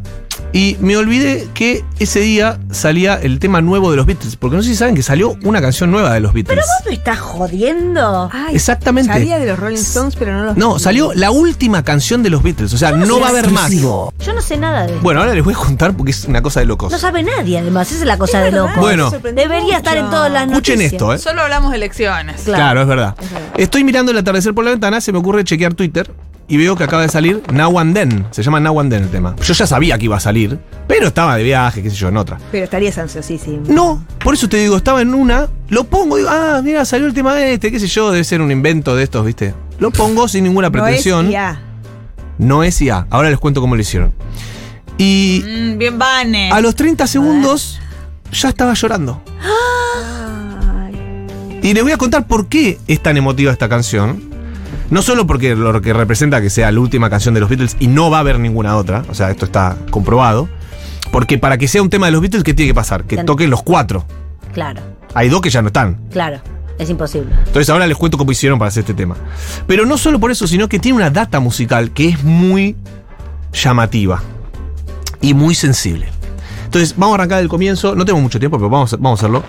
y 0.52 0.76
me 0.80 0.96
olvidé 0.96 1.48
que 1.54 1.84
ese 1.98 2.20
día 2.20 2.58
salía 2.70 3.14
el 3.14 3.38
tema 3.38 3.60
nuevo 3.60 3.90
de 3.90 3.96
los 3.96 4.06
Beatles, 4.06 4.36
porque 4.36 4.56
no 4.56 4.62
sé 4.62 4.70
si 4.70 4.76
saben 4.76 4.94
que 4.94 5.02
salió 5.02 5.36
una 5.44 5.60
canción 5.60 5.90
nueva 5.90 6.12
de 6.12 6.20
los 6.20 6.32
Beatles. 6.32 6.58
¿Vos 6.58 6.86
me 6.86 6.94
estás 6.94 7.18
jodiendo? 7.20 8.28
Ay, 8.32 8.54
Exactamente. 8.54 9.12
Sabía 9.12 9.38
de 9.38 9.46
los 9.46 9.58
Rolling 9.58 9.76
Stones, 9.76 10.16
pero 10.16 10.32
no 10.32 10.44
los. 10.44 10.56
No, 10.56 10.78
salió 10.78 11.12
la 11.14 11.30
última 11.30 11.82
canción 11.82 12.22
de 12.22 12.30
los 12.30 12.42
Beatles, 12.42 12.72
o 12.74 12.78
sea, 12.78 12.92
no 12.92 13.18
va 13.20 13.28
a 13.28 13.30
haber 13.30 13.50
más. 13.50 13.70
Yo 13.72 14.12
no 14.34 14.42
sé 14.42 14.56
nada 14.56 14.86
de 14.86 14.92
eso. 14.92 15.02
Bueno, 15.02 15.20
ahora 15.20 15.34
les 15.34 15.44
voy 15.44 15.54
a 15.54 15.56
contar 15.56 15.96
porque 15.96 16.10
es 16.12 16.24
una 16.24 16.42
cosa 16.42 16.60
de 16.60 16.66
locos. 16.66 16.92
No 16.92 16.98
sabe 16.98 17.22
nadie, 17.22 17.58
además. 17.58 17.90
Esa 17.90 18.00
es 18.00 18.06
la 18.06 18.18
cosa 18.18 18.38
Es 18.38 18.44
de 18.44 18.50
verdad, 18.58 18.68
loco. 18.74 18.80
Bueno. 18.80 19.10
Debería 19.10 19.78
estar 19.78 19.96
en 19.96 20.10
todas 20.10 20.30
las 20.30 20.48
Escuchen 20.48 20.74
noticias. 20.76 20.92
esto, 20.92 21.14
¿eh? 21.14 21.18
Solo 21.18 21.42
hablamos 21.42 21.70
de 21.70 21.76
elecciones. 21.78 22.42
Claro. 22.42 22.62
Claro, 22.62 22.82
es 22.82 22.88
verdad. 22.88 23.16
Es 23.20 23.32
verdad. 23.32 23.48
Estoy 23.56 23.84
mirando 23.84 24.12
el 24.12 24.18
atardecer 24.18 24.54
por 24.54 24.64
la 24.64 24.70
ventana, 24.72 25.00
se 25.00 25.12
me 25.12 25.18
ocurre 25.18 25.44
chequear 25.44 25.74
Twitter 25.74 26.10
y 26.48 26.56
veo 26.56 26.76
que 26.76 26.84
acaba 26.84 27.02
de 27.02 27.08
salir 27.08 27.42
Now 27.52 27.78
and 27.78 27.94
Then. 27.94 28.26
Se 28.30 28.42
llama 28.42 28.60
Now 28.60 28.78
and 28.80 28.90
Then 28.92 29.04
el 29.04 29.08
tema. 29.10 29.34
Yo 29.42 29.54
ya 29.54 29.66
sabía 29.66 29.96
que 29.98 30.04
iba 30.06 30.16
a 30.16 30.20
salir, 30.20 30.58
pero 30.86 31.06
estaba 31.08 31.36
de 31.36 31.44
viaje, 31.44 31.82
qué 31.82 31.90
sé 31.90 31.96
yo, 31.96 32.08
en 32.08 32.16
otra. 32.16 32.38
Pero 32.50 32.64
estarías 32.64 32.98
ansiosísimo. 32.98 33.62
No, 33.68 34.04
por 34.22 34.34
eso 34.34 34.48
te 34.48 34.58
digo, 34.58 34.76
estaba 34.76 35.00
en 35.02 35.14
una, 35.14 35.48
lo 35.68 35.84
pongo, 35.84 36.16
digo, 36.16 36.28
ah, 36.30 36.60
mira, 36.62 36.84
salió 36.84 37.06
el 37.06 37.14
tema 37.14 37.40
este, 37.42 37.70
qué 37.72 37.80
sé 37.80 37.86
yo, 37.86 38.10
debe 38.10 38.24
ser 38.24 38.40
un 38.42 38.50
invento 38.50 38.94
de 38.96 39.04
estos, 39.04 39.24
¿viste? 39.24 39.54
Lo 39.78 39.90
pongo 39.90 40.28
sin 40.28 40.44
ninguna 40.44 40.68
No 40.68 40.76
es 40.78 40.82
pretensión. 40.82 41.30
IA. 41.30 41.60
No 42.38 42.62
es 42.64 42.80
IA. 42.82 43.06
Ahora 43.10 43.30
les 43.30 43.38
cuento 43.38 43.60
cómo 43.60 43.74
lo 43.76 43.80
hicieron. 43.80 44.12
Y 44.98 45.42
Mm, 45.46 45.78
bien 45.78 45.98
Vane. 45.98 46.50
a 46.52 46.60
los 46.60 46.74
30 46.76 47.06
segundos 47.06 47.80
ya 48.32 48.48
estaba 48.50 48.74
llorando. 48.74 49.22
Ay. 49.42 51.26
Y 51.62 51.74
les 51.74 51.82
voy 51.82 51.92
a 51.92 51.96
contar 51.96 52.26
por 52.26 52.48
qué 52.48 52.78
es 52.86 53.00
tan 53.02 53.16
emotiva 53.16 53.52
esta 53.52 53.68
canción. 53.68 54.31
No 54.92 55.00
solo 55.02 55.26
porque 55.26 55.56
lo 55.56 55.80
que 55.80 55.92
representa 55.92 56.40
que 56.42 56.50
sea 56.50 56.70
la 56.70 56.78
última 56.78 57.08
canción 57.10 57.32
de 57.34 57.40
los 57.40 57.48
Beatles 57.48 57.76
y 57.80 57.86
no 57.86 58.10
va 58.10 58.18
a 58.18 58.20
haber 58.20 58.38
ninguna 58.38 58.76
otra, 58.76 59.02
o 59.08 59.14
sea, 59.14 59.30
esto 59.30 59.46
está 59.46 59.76
comprobado. 59.90 60.48
Porque 61.10 61.38
para 61.38 61.56
que 61.58 61.66
sea 61.66 61.82
un 61.82 61.90
tema 61.90 62.06
de 62.06 62.12
los 62.12 62.20
Beatles, 62.20 62.44
¿qué 62.44 62.54
tiene 62.54 62.70
que 62.70 62.74
pasar? 62.74 63.04
Que 63.04 63.24
toquen 63.24 63.50
los 63.50 63.62
cuatro. 63.62 64.04
Claro, 64.52 64.80
Hay 65.14 65.28
dos 65.30 65.40
que 65.40 65.50
ya 65.50 65.62
no 65.62 65.68
están. 65.68 65.98
claro. 66.12 66.40
Es 66.78 66.88
imposible. 66.90 67.28
Entonces 67.46 67.68
ahora 67.70 67.86
les 67.86 67.96
cuento 67.96 68.16
cómo 68.18 68.32
hicieron 68.32 68.58
para 68.58 68.68
hacer 68.70 68.80
este 68.80 68.94
tema. 68.94 69.14
Pero 69.66 69.84
no 69.86 69.98
solo 69.98 70.18
por 70.18 70.30
eso, 70.30 70.46
sino 70.48 70.68
que 70.68 70.78
tiene 70.78 70.96
una 70.96 71.10
data 71.10 71.38
musical 71.38 71.90
que 71.92 72.08
es 72.08 72.24
muy 72.24 72.76
llamativa 73.52 74.22
y 75.20 75.34
muy 75.34 75.54
sensible. 75.54 76.06
Entonces 76.64 76.94
vamos 76.96 77.12
a 77.12 77.14
arrancar 77.20 77.38
del 77.38 77.48
comienzo. 77.48 77.94
No 77.94 78.04
tengo 78.06 78.20
mucho 78.20 78.38
tiempo, 78.40 78.56
pero 78.56 78.70
vamos, 78.70 78.92
a- 78.94 78.96
vamos 78.96 79.20
a 79.20 79.26
hacerlo. 79.26 79.44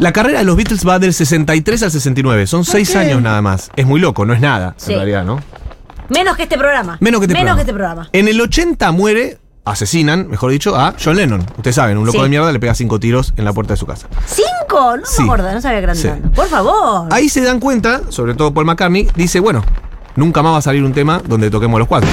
La 0.00 0.12
carrera 0.12 0.38
de 0.38 0.44
los 0.44 0.56
Beatles 0.56 0.86
va 0.86 0.98
del 0.98 1.12
63 1.12 1.82
al 1.82 1.90
69. 1.90 2.46
Son 2.46 2.64
seis 2.64 2.90
qué? 2.90 2.98
años 2.98 3.20
nada 3.20 3.42
más. 3.42 3.70
Es 3.76 3.86
muy 3.86 4.00
loco, 4.00 4.24
no 4.24 4.32
es 4.32 4.40
nada, 4.40 4.74
Sí. 4.76 4.92
en 4.92 4.98
realidad, 4.98 5.24
¿no? 5.24 5.40
Menos 6.08 6.36
que 6.36 6.44
este 6.44 6.56
programa. 6.56 6.96
Menos 7.00 7.20
que 7.20 7.24
este 7.26 7.34
programa. 7.34 7.56
que 7.56 7.60
este 7.62 7.72
programa. 7.74 8.08
En 8.12 8.28
el 8.28 8.40
80 8.40 8.92
muere, 8.92 9.38
asesinan, 9.64 10.28
mejor 10.28 10.50
dicho, 10.52 10.76
a 10.76 10.94
John 11.02 11.16
Lennon. 11.16 11.40
Ustedes 11.56 11.74
saben, 11.76 11.98
un 11.98 12.06
loco 12.06 12.18
Sí. 12.18 12.22
de 12.24 12.28
mierda 12.30 12.50
le 12.52 12.60
pega 12.60 12.74
cinco 12.74 12.98
tiros 13.00 13.34
en 13.36 13.44
la 13.44 13.52
puerta 13.52 13.74
de 13.74 13.76
su 13.78 13.86
casa. 13.86 14.06
¿Cinco? 14.26 14.96
No 14.96 15.04
Sí. 15.04 15.22
me 15.22 15.24
acuerdo, 15.24 15.52
no 15.52 15.60
sabía 15.60 15.78
que 15.80 15.84
eran. 15.84 16.30
Por 16.30 16.46
favor. 16.46 17.08
Ahí 17.12 17.28
se 17.28 17.42
dan 17.42 17.58
cuenta, 17.60 18.02
sobre 18.10 18.34
todo 18.34 18.54
Paul 18.54 18.66
McCartney, 18.66 19.08
dice, 19.16 19.40
bueno, 19.40 19.62
nunca 20.16 20.42
más 20.42 20.52
va 20.54 20.58
a 20.58 20.62
salir 20.62 20.84
un 20.84 20.92
tema 20.94 21.20
donde 21.26 21.50
toquemos 21.50 21.78
los 21.78 21.88
cuatro. 21.88 22.08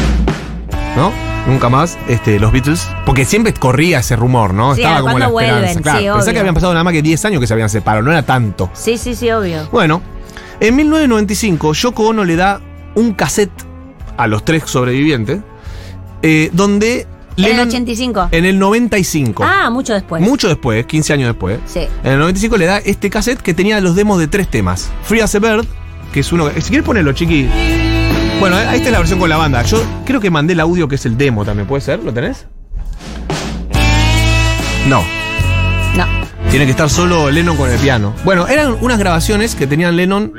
¿No? 0.98 1.12
Nunca 1.48 1.70
más 1.70 1.98
este, 2.08 2.40
los 2.40 2.52
Beatles. 2.52 2.88
Porque 3.06 3.24
siempre 3.24 3.54
corría 3.54 4.00
ese 4.00 4.16
rumor, 4.16 4.54
¿no? 4.54 4.74
Sí, 4.74 4.82
Estaba 4.82 5.02
como 5.02 5.20
la 5.20 5.30
cuándo 5.30 5.40
esperanza. 5.42 5.62
vuelven, 5.66 5.84
Claro, 5.84 6.00
sí, 6.00 6.06
pensá 6.06 6.22
obvio. 6.24 6.34
que 6.34 6.40
habían 6.40 6.54
pasado 6.56 6.74
nada 6.74 6.84
más 6.84 6.94
que 6.94 7.02
10 7.04 7.26
años 7.26 7.40
que 7.40 7.48
se 7.48 7.54
habían 7.54 7.70
separado, 7.70 8.04
no 8.04 8.12
era 8.12 8.24
tanto. 8.24 8.70
Sí, 8.74 8.98
sí, 8.98 9.14
sí, 9.16 9.30
obvio. 9.30 9.68
Bueno, 9.72 10.02
en 10.60 10.76
1995, 10.76 11.74
Yoko 11.74 12.04
Ono 12.08 12.24
le 12.24 12.36
da 12.36 12.62
un 12.96 13.14
cassette 13.14 13.52
a 14.18 14.26
los 14.28 14.44
tres 14.44 14.64
sobrevivientes, 14.66 15.42
eh, 16.24 16.50
donde 16.54 17.06
¿En 17.38 17.44
el 17.46 17.52
Lennon- 17.58 17.68
85? 17.68 18.30
En 18.32 18.46
el 18.46 18.58
95. 18.58 19.44
Ah, 19.46 19.70
mucho 19.70 19.94
después. 19.94 20.22
Mucho 20.24 20.48
después, 20.48 20.86
15 20.88 21.14
años 21.14 21.28
después. 21.28 21.60
Sí. 21.68 21.82
En 22.04 22.14
el 22.14 22.20
95 22.20 22.58
le 22.58 22.66
da 22.66 22.78
este 22.80 23.10
cassette 23.12 23.42
que 23.42 23.54
tenía 23.54 23.80
los 23.82 23.96
demos 23.96 24.18
de 24.20 24.28
tres 24.28 24.48
temas. 24.50 24.90
Free 25.04 25.20
as 25.22 25.36
a 25.36 25.40
Bird, 25.40 25.66
que 26.12 26.22
es 26.22 26.32
uno. 26.32 26.50
Si 26.56 26.70
quieres 26.70 26.86
ponerlo, 26.86 27.12
chiqui. 27.12 27.48
Bueno, 28.40 28.58
ahí 28.58 28.78
está 28.80 28.92
la 28.92 29.00
versión 29.00 29.20
con 29.20 29.30
la 29.30 29.38
banda. 29.38 29.64
Yo 29.64 29.82
creo 30.06 30.20
que 30.20 30.30
mandé 30.30 30.54
el 30.54 30.60
audio 30.60 30.88
que 30.88 30.96
es 30.96 31.06
el 31.06 31.18
demo 31.18 31.44
también. 31.46 31.68
¿Puede 31.68 31.82
ser? 31.82 32.04
¿Lo 32.04 32.14
tenés? 32.14 32.46
No. 34.88 35.02
No. 35.96 36.06
Tiene 36.52 36.66
que 36.66 36.72
estar 36.72 36.90
solo 36.90 37.32
Lennon 37.32 37.58
con 37.58 37.70
el 37.72 37.80
piano. 37.80 38.14
Bueno, 38.24 38.48
eran 38.48 38.78
unas 38.82 39.00
grabaciones 39.00 39.56
que 39.56 39.66
tenían 39.68 39.96
Lennon. 39.96 40.34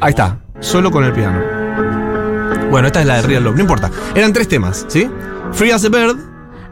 Ahí 0.00 0.10
está, 0.10 0.38
solo 0.60 0.90
con 0.90 1.04
el 1.04 1.12
piano. 1.12 1.40
Bueno, 2.70 2.86
esta 2.88 3.00
es 3.00 3.06
la 3.06 3.16
de 3.16 3.22
Real 3.22 3.42
Love, 3.44 3.54
no 3.56 3.60
importa. 3.62 3.90
Eran 4.14 4.32
tres 4.32 4.46
temas, 4.48 4.84
¿sí? 4.88 5.08
Free 5.52 5.70
as 5.72 5.84
a 5.84 5.88
Bird, 5.88 6.16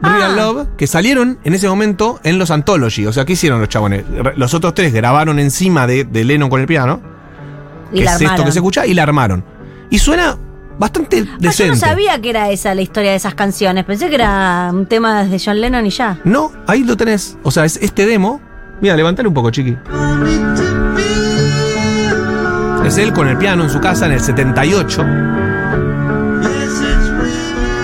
Real 0.01 0.31
Ah. 0.31 0.35
Love, 0.35 0.67
que 0.77 0.87
salieron 0.87 1.39
en 1.43 1.53
ese 1.55 1.67
momento 1.67 2.19
en 2.23 2.37
los 2.37 2.51
Anthology. 2.51 3.05
O 3.05 3.11
sea, 3.11 3.25
¿qué 3.25 3.33
hicieron 3.33 3.59
los 3.59 3.67
chabones? 3.69 4.03
Los 4.35 4.53
otros 4.53 4.73
tres 4.75 4.93
grabaron 4.93 5.39
encima 5.39 5.87
de, 5.87 6.03
de 6.05 6.23
Lennon 6.23 6.49
con 6.49 6.61
el 6.61 6.67
piano, 6.67 7.01
Y 7.91 7.99
que 7.99 8.05
la 8.05 8.15
es 8.15 8.21
esto 8.21 8.45
que 8.45 8.51
se 8.51 8.59
escucha, 8.59 8.85
y 8.85 8.93
la 8.93 9.03
armaron. 9.03 9.43
Y 9.89 9.99
suena 9.99 10.37
bastante 10.79 11.25
Ah, 11.29 11.35
decente. 11.39 11.63
yo 11.65 11.73
no 11.73 11.79
sabía 11.79 12.19
que 12.19 12.29
era 12.31 12.49
esa 12.49 12.73
la 12.73 12.81
historia 12.81 13.11
de 13.11 13.17
esas 13.17 13.35
canciones. 13.35 13.85
Pensé 13.85 14.09
que 14.09 14.15
era 14.15 14.69
un 14.73 14.85
tema 14.87 15.23
de 15.25 15.39
John 15.43 15.61
Lennon 15.61 15.85
y 15.85 15.89
ya. 15.91 16.17
No, 16.23 16.51
ahí 16.65 16.83
lo 16.83 16.97
tenés. 16.97 17.37
O 17.43 17.51
sea, 17.51 17.65
es 17.65 17.77
este 17.81 18.05
demo. 18.07 18.41
Mira, 18.81 18.95
levantale 18.95 19.27
un 19.27 19.33
poco, 19.33 19.51
chiqui. 19.51 19.77
Es 22.85 22.97
él 22.97 23.13
con 23.13 23.27
el 23.27 23.37
piano 23.37 23.63
en 23.65 23.69
su 23.69 23.79
casa 23.79 24.05
en 24.07 24.13
el 24.13 24.21
78. 24.21 25.05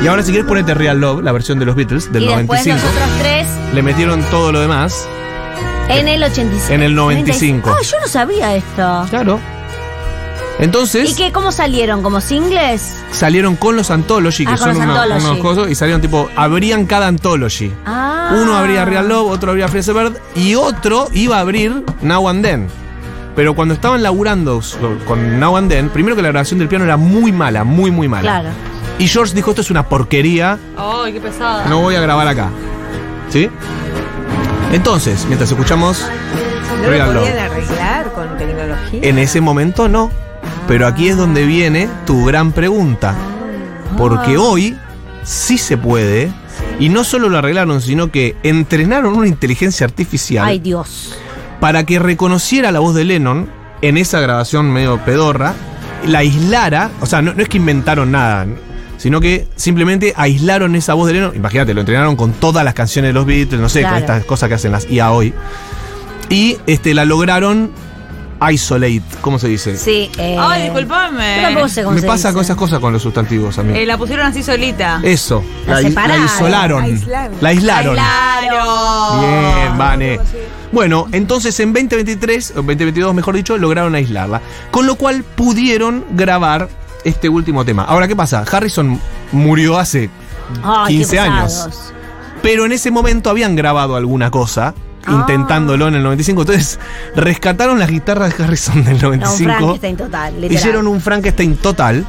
Y 0.02 0.08
ahora 0.08 0.24
si 0.24 0.32
quieres 0.32 0.48
ponete 0.48 0.74
Real 0.74 1.00
Love, 1.00 1.24
la 1.24 1.32
versión 1.32 1.58
de 1.60 1.66
los 1.66 1.76
Beatles, 1.76 2.12
del 2.12 2.24
y 2.24 2.28
después 2.28 2.66
95. 2.66 2.76
los 2.76 2.96
otros 2.96 3.10
tres 3.20 3.48
Le 3.74 3.82
metieron 3.82 4.22
todo 4.32 4.52
lo 4.52 4.62
demás. 4.62 5.08
en 5.90 6.08
el 6.08 6.24
85. 6.24 6.74
En 6.74 6.82
el 6.84 6.96
95. 6.96 7.70
Ah, 7.72 7.82
yo 7.84 8.00
no 8.00 8.08
sabía 8.08 8.56
esto. 8.56 9.06
Claro. 9.10 9.40
Entonces 10.57 11.12
¿Y 11.12 11.16
qué? 11.16 11.31
¿Cómo 11.34 11.52
salieron? 11.52 12.02
¿Como 12.02 12.22
singles? 12.22 12.96
salieron 13.12 13.56
con 13.57 13.75
los 13.75 13.92
Anthology, 13.92 14.46
que 14.46 14.53
Ah, 14.53 14.58
con 14.58 14.60
son 14.60 14.70
los 14.70 14.77
una- 14.77 15.01
Anthology. 15.03 15.25
unos 15.25 15.38
cosas, 15.39 15.70
y 15.72 15.75
salieron 15.75 16.01
tipo, 16.01 16.30
abrían 16.36 16.86
cada 16.86 17.08
Anthology. 17.08 17.72
Ah. 17.86 18.32
Uno 18.41 18.56
abría 18.56 18.86
Real 18.86 19.08
Love, 19.08 19.32
otro 19.32 19.51
abría 19.51 19.68
Bird 19.68 20.13
y 20.36 20.56
otro 20.56 21.10
iba 21.12 21.38
a 21.38 21.39
abrir 21.41 21.84
Now 22.01 22.30
and 22.30 22.44
Then. 22.46 22.68
Pero 23.36 23.53
cuando 23.53 23.74
estaban 23.74 24.01
laburando 24.01 24.62
con 25.06 25.39
Now 25.39 25.58
and 25.58 25.70
Then, 25.70 25.89
primero 25.89 26.15
que 26.15 26.22
la 26.22 26.30
grabación 26.30 26.58
del 26.60 26.70
piano 26.70 26.86
era 26.86 26.96
muy 26.96 27.34
mala, 27.34 27.65
muy, 27.65 27.91
muy 27.91 28.08
mala. 28.08 28.22
Claro. 28.22 28.50
Y 28.98 29.08
George 29.10 29.34
dijo, 29.36 29.50
esto 29.51 29.62
es 29.62 29.70
una 29.72 29.89
porquería, 29.89 30.58
Ay, 30.77 31.12
qué 31.13 31.20
pesada. 31.20 31.65
no 31.68 31.82
voy 31.82 31.96
a 31.96 32.01
grabar 32.01 32.27
acá. 32.30 32.50
¿Sí? 33.30 33.50
Entonces, 34.72 35.25
mientras 35.27 35.51
escuchamos 35.51 36.01
¿No 36.82 36.89
lo 36.91 37.20
podían 37.20 37.38
arreglar 37.39 38.12
con 38.13 38.38
tecnología? 38.38 39.00
en 39.03 39.20
ese 39.20 39.41
momento 39.41 39.89
no. 39.89 40.12
Pero 40.68 40.88
aquí 40.88 41.10
es 41.10 41.18
donde 41.18 41.46
viene 41.46 41.90
tu 42.06 42.25
gran 42.25 42.52
pregunta. 42.52 43.16
Porque 43.98 44.38
hoy 44.38 44.75
sí 45.24 45.58
se 45.58 45.78
puede. 45.78 46.32
Y 46.80 46.90
no 46.90 47.04
solo 47.04 47.30
lo 47.30 47.38
arreglaron, 47.38 47.82
sino 47.82 48.12
que 48.12 48.36
entrenaron 48.44 49.16
una 49.16 49.28
inteligencia 49.28 49.86
artificial 49.86 50.46
Ay, 50.46 50.60
Dios. 50.60 51.16
para 51.60 51.86
que 51.86 52.00
reconociera 52.00 52.72
la 52.72 52.80
voz 52.80 52.96
de 52.96 53.04
Lennon 53.04 53.50
en 53.82 53.98
esa 53.98 54.20
grabación 54.20 54.72
medio 54.72 54.98
pedorra, 55.04 55.54
la 56.06 56.20
aislara, 56.20 56.92
o 57.02 57.06
sea, 57.06 57.22
no, 57.22 57.34
no 57.34 57.42
es 57.42 57.50
que 57.50 57.58
inventaron 57.58 58.12
nada, 58.12 58.46
sino 58.98 59.20
que 59.22 59.48
simplemente 59.56 60.14
aislaron 60.16 60.75
esa 60.75 60.94
voz 60.94 61.08
de 61.08 61.14
Lennon. 61.14 61.36
Imagínate, 61.36 61.74
lo 61.74 61.82
entrenaron 61.82 62.16
con 62.16 62.34
todas 62.34 62.64
las 62.64 62.74
canciones 62.74 63.10
de 63.10 63.14
los 63.14 63.25
Beatles, 63.25 63.60
no 63.60 63.70
sé, 63.70 63.84
con 63.84 63.96
estas 63.96 64.25
cosas 64.25 64.50
que 64.50 64.56
hacen 64.56 64.72
las 64.72 64.90
IA 64.90 65.12
hoy. 65.12 65.34
Y 66.30 66.58
este, 66.68 66.94
la 66.94 67.06
lograron 67.06 67.72
isolate, 68.51 69.01
¿cómo 69.22 69.39
se 69.39 69.48
dice? 69.48 69.77
Sí. 69.77 70.10
Eh, 70.18 70.36
Ay, 70.39 70.60
Yo 70.68 70.74
disculpame. 70.74 71.42
tampoco 71.42 71.68
sé 71.70 71.84
cómo 71.84 71.96
Me 71.96 72.01
se 72.01 72.08
pasa 72.08 72.27
dice. 72.30 72.34
con 72.34 72.42
esas 72.44 72.58
cosas 72.58 72.80
con 72.80 72.94
los 72.94 73.01
sustantivos 73.01 73.58
a 73.58 73.63
mí. 73.63 73.77
Eh, 73.77 73.86
la 73.86 73.98
pusieron 73.98 74.25
así 74.25 74.44
solita. 74.44 75.00
Eso, 75.04 75.44
La 75.68 75.75
la, 75.75 75.82
la 75.82 75.88
separaron. 75.89 76.25
isolaron. 76.25 76.84
Aislaron. 76.84 77.38
La 77.42 77.50
aislaron. 77.50 77.96
Claro. 77.96 79.20
Bien, 79.22 79.77
Vane. 79.77 80.20
Bueno, 80.72 81.08
entonces 81.12 81.58
en 81.60 81.72
2023, 81.74 82.51
o 82.51 82.56
2022 82.56 83.13
mejor 83.13 83.36
dicho, 83.36 83.58
lograron 83.58 83.96
aislarla. 83.96 84.42
Con 84.72 84.86
lo 84.86 84.96
cual 84.96 85.24
pudieron 85.24 86.04
grabar 86.12 86.68
este 87.04 87.30
último 87.30 87.63
tema. 87.63 87.84
Ahora, 87.84 88.08
¿qué 88.08 88.15
pasa? 88.15 88.44
Harrison 88.51 89.00
murió 89.32 89.77
hace 89.77 90.10
Ay, 90.63 90.88
qué 90.94 90.98
15 91.00 91.20
años. 91.20 91.44
pesados. 91.54 91.94
Pero 92.42 92.65
en 92.65 92.74
ese 92.74 92.92
momento 92.92 93.30
habían 93.30 93.56
grabado 93.56 93.96
alguna 93.96 94.30
cosa 94.30 94.74
intentándolo 95.08 95.88
en 95.88 95.96
el 95.96 96.04
95. 96.04 96.42
Entonces, 96.42 96.80
rescataron 97.16 97.80
las 97.80 97.90
guitarras 97.90 98.38
de 98.38 98.44
Harrison 98.44 98.84
del 98.84 99.02
No, 99.02 99.10
un 99.10 99.20
95. 99.20 99.54
Frankenstein 99.58 99.98
total, 99.98 100.34
literal. 100.36 100.54
Hicieron 100.56 100.88
un 100.88 101.02
Frankenstein 101.02 101.56
total. 101.58 102.06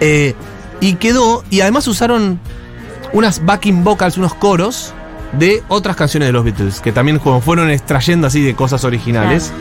eh, 0.00 0.34
y 0.80 0.94
quedó. 0.94 1.42
Y 1.50 1.60
además 1.62 1.86
usaron 1.88 2.38
unas 3.12 3.44
backing 3.44 3.82
vocals, 3.84 4.18
unos 4.18 4.34
coros 4.34 4.92
de 5.32 5.62
otras 5.68 5.96
canciones 5.96 6.28
de 6.28 6.32
los 6.32 6.44
Beatles. 6.44 6.80
Que 6.80 6.92
también 6.92 7.18
como 7.18 7.40
fueron 7.40 7.70
extrayendo 7.70 8.26
así 8.26 8.42
de 8.42 8.54
cosas 8.54 8.84
originales. 8.84 9.52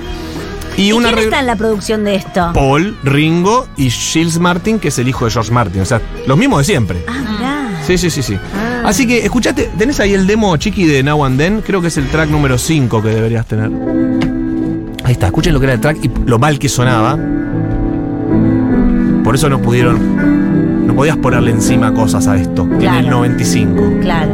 Y 0.77 0.87
¿Y 0.87 0.91
una 0.91 1.07
quién 1.13 1.19
está 1.25 1.39
en 1.39 1.47
la 1.47 1.55
producción 1.55 2.03
de 2.03 2.15
esto? 2.15 2.51
Paul, 2.53 2.97
Ringo 3.03 3.65
y 3.77 3.89
Giles 3.89 4.39
Martin, 4.39 4.77
que 4.79 4.89
es 4.89 4.99
el 4.99 5.07
hijo 5.07 5.23
de 5.23 5.31
George 5.31 5.51
Martin. 5.53 5.81
O 5.81 5.85
sea, 5.85 6.01
los 6.27 6.37
mismos 6.37 6.59
de 6.59 6.63
siempre. 6.65 7.05
Ah, 7.07 7.13
mirá. 7.29 7.81
Sí, 7.87 7.97
sí, 7.97 8.09
sí, 8.09 8.21
sí. 8.21 8.37
Ah. 8.53 8.74
Así 8.85 9.07
que 9.07 9.25
escuchate, 9.25 9.69
tenés 9.77 9.99
ahí 9.99 10.13
el 10.13 10.27
demo 10.27 10.55
chiqui 10.57 10.85
de 10.85 11.01
Now 11.01 11.25
and 11.25 11.39
Then, 11.39 11.61
creo 11.61 11.81
que 11.81 11.87
es 11.87 11.97
el 11.97 12.07
track 12.07 12.29
número 12.29 12.57
5 12.59 13.01
que 13.01 13.09
deberías 13.09 13.45
tener. 13.47 13.71
Ahí 15.03 15.13
está, 15.13 15.25
escuchen 15.27 15.53
lo 15.53 15.59
que 15.59 15.65
era 15.65 15.73
el 15.73 15.81
track 15.81 15.97
y 16.03 16.11
lo 16.27 16.37
mal 16.37 16.59
que 16.59 16.69
sonaba. 16.69 17.17
Por 19.23 19.33
eso 19.33 19.49
no 19.49 19.59
pudieron, 19.59 20.85
no 20.85 20.93
podías 20.95 21.17
ponerle 21.17 21.49
encima 21.51 21.93
cosas 21.95 22.27
a 22.27 22.37
esto, 22.37 22.61
en 22.63 22.73
el 22.73 22.79
Claro. 22.79 23.09
95. 23.09 23.83
Claro. 24.01 24.31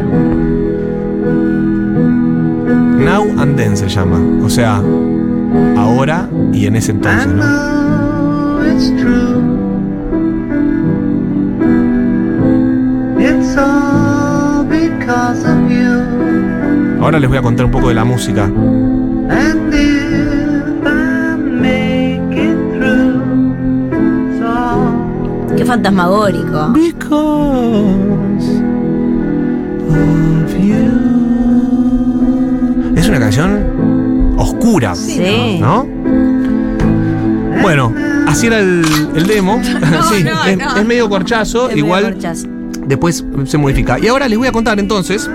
Now 3.00 3.24
and 3.42 3.56
Then 3.56 3.78
se 3.78 3.88
llama, 3.88 4.20
o 4.44 4.50
sea, 4.50 4.82
ahora 5.78 6.30
y 6.52 6.66
en 6.66 6.76
ese 6.76 6.92
entonces, 6.92 7.26
I 7.26 7.30
¿no? 7.36 7.46
Ahora 17.12 17.20
les 17.20 17.28
voy 17.28 17.40
a 17.40 17.42
contar 17.42 17.66
un 17.66 17.72
poco 17.74 17.90
de 17.90 17.94
la 17.94 18.06
música. 18.06 18.50
Qué 25.58 25.66
fantasmagórico. 25.66 26.74
Es 32.96 33.08
una 33.08 33.20
canción 33.20 34.34
oscura, 34.38 34.96
Sí. 34.96 35.58
¿no? 35.60 35.88
Bueno, 37.62 37.94
así 38.28 38.48
era 38.48 38.60
el, 38.60 38.84
el 39.16 39.28
demo. 39.28 39.62
sí, 40.12 40.24
no, 40.24 40.44
es, 40.46 40.58
no. 40.58 40.76
es 40.78 40.86
medio 40.86 41.10
corchazo, 41.10 41.64
Es 41.70 41.70
medio 41.76 41.86
igual 41.86 42.04
corchazo. 42.14 42.48
después 42.86 43.24
se 43.46 43.58
modifica. 43.58 44.00
Y 44.00 44.08
ahora 44.08 44.28
les 44.28 44.38
voy 44.38 44.48
a 44.48 44.52
contar 44.52 44.80
entonces 44.80 45.30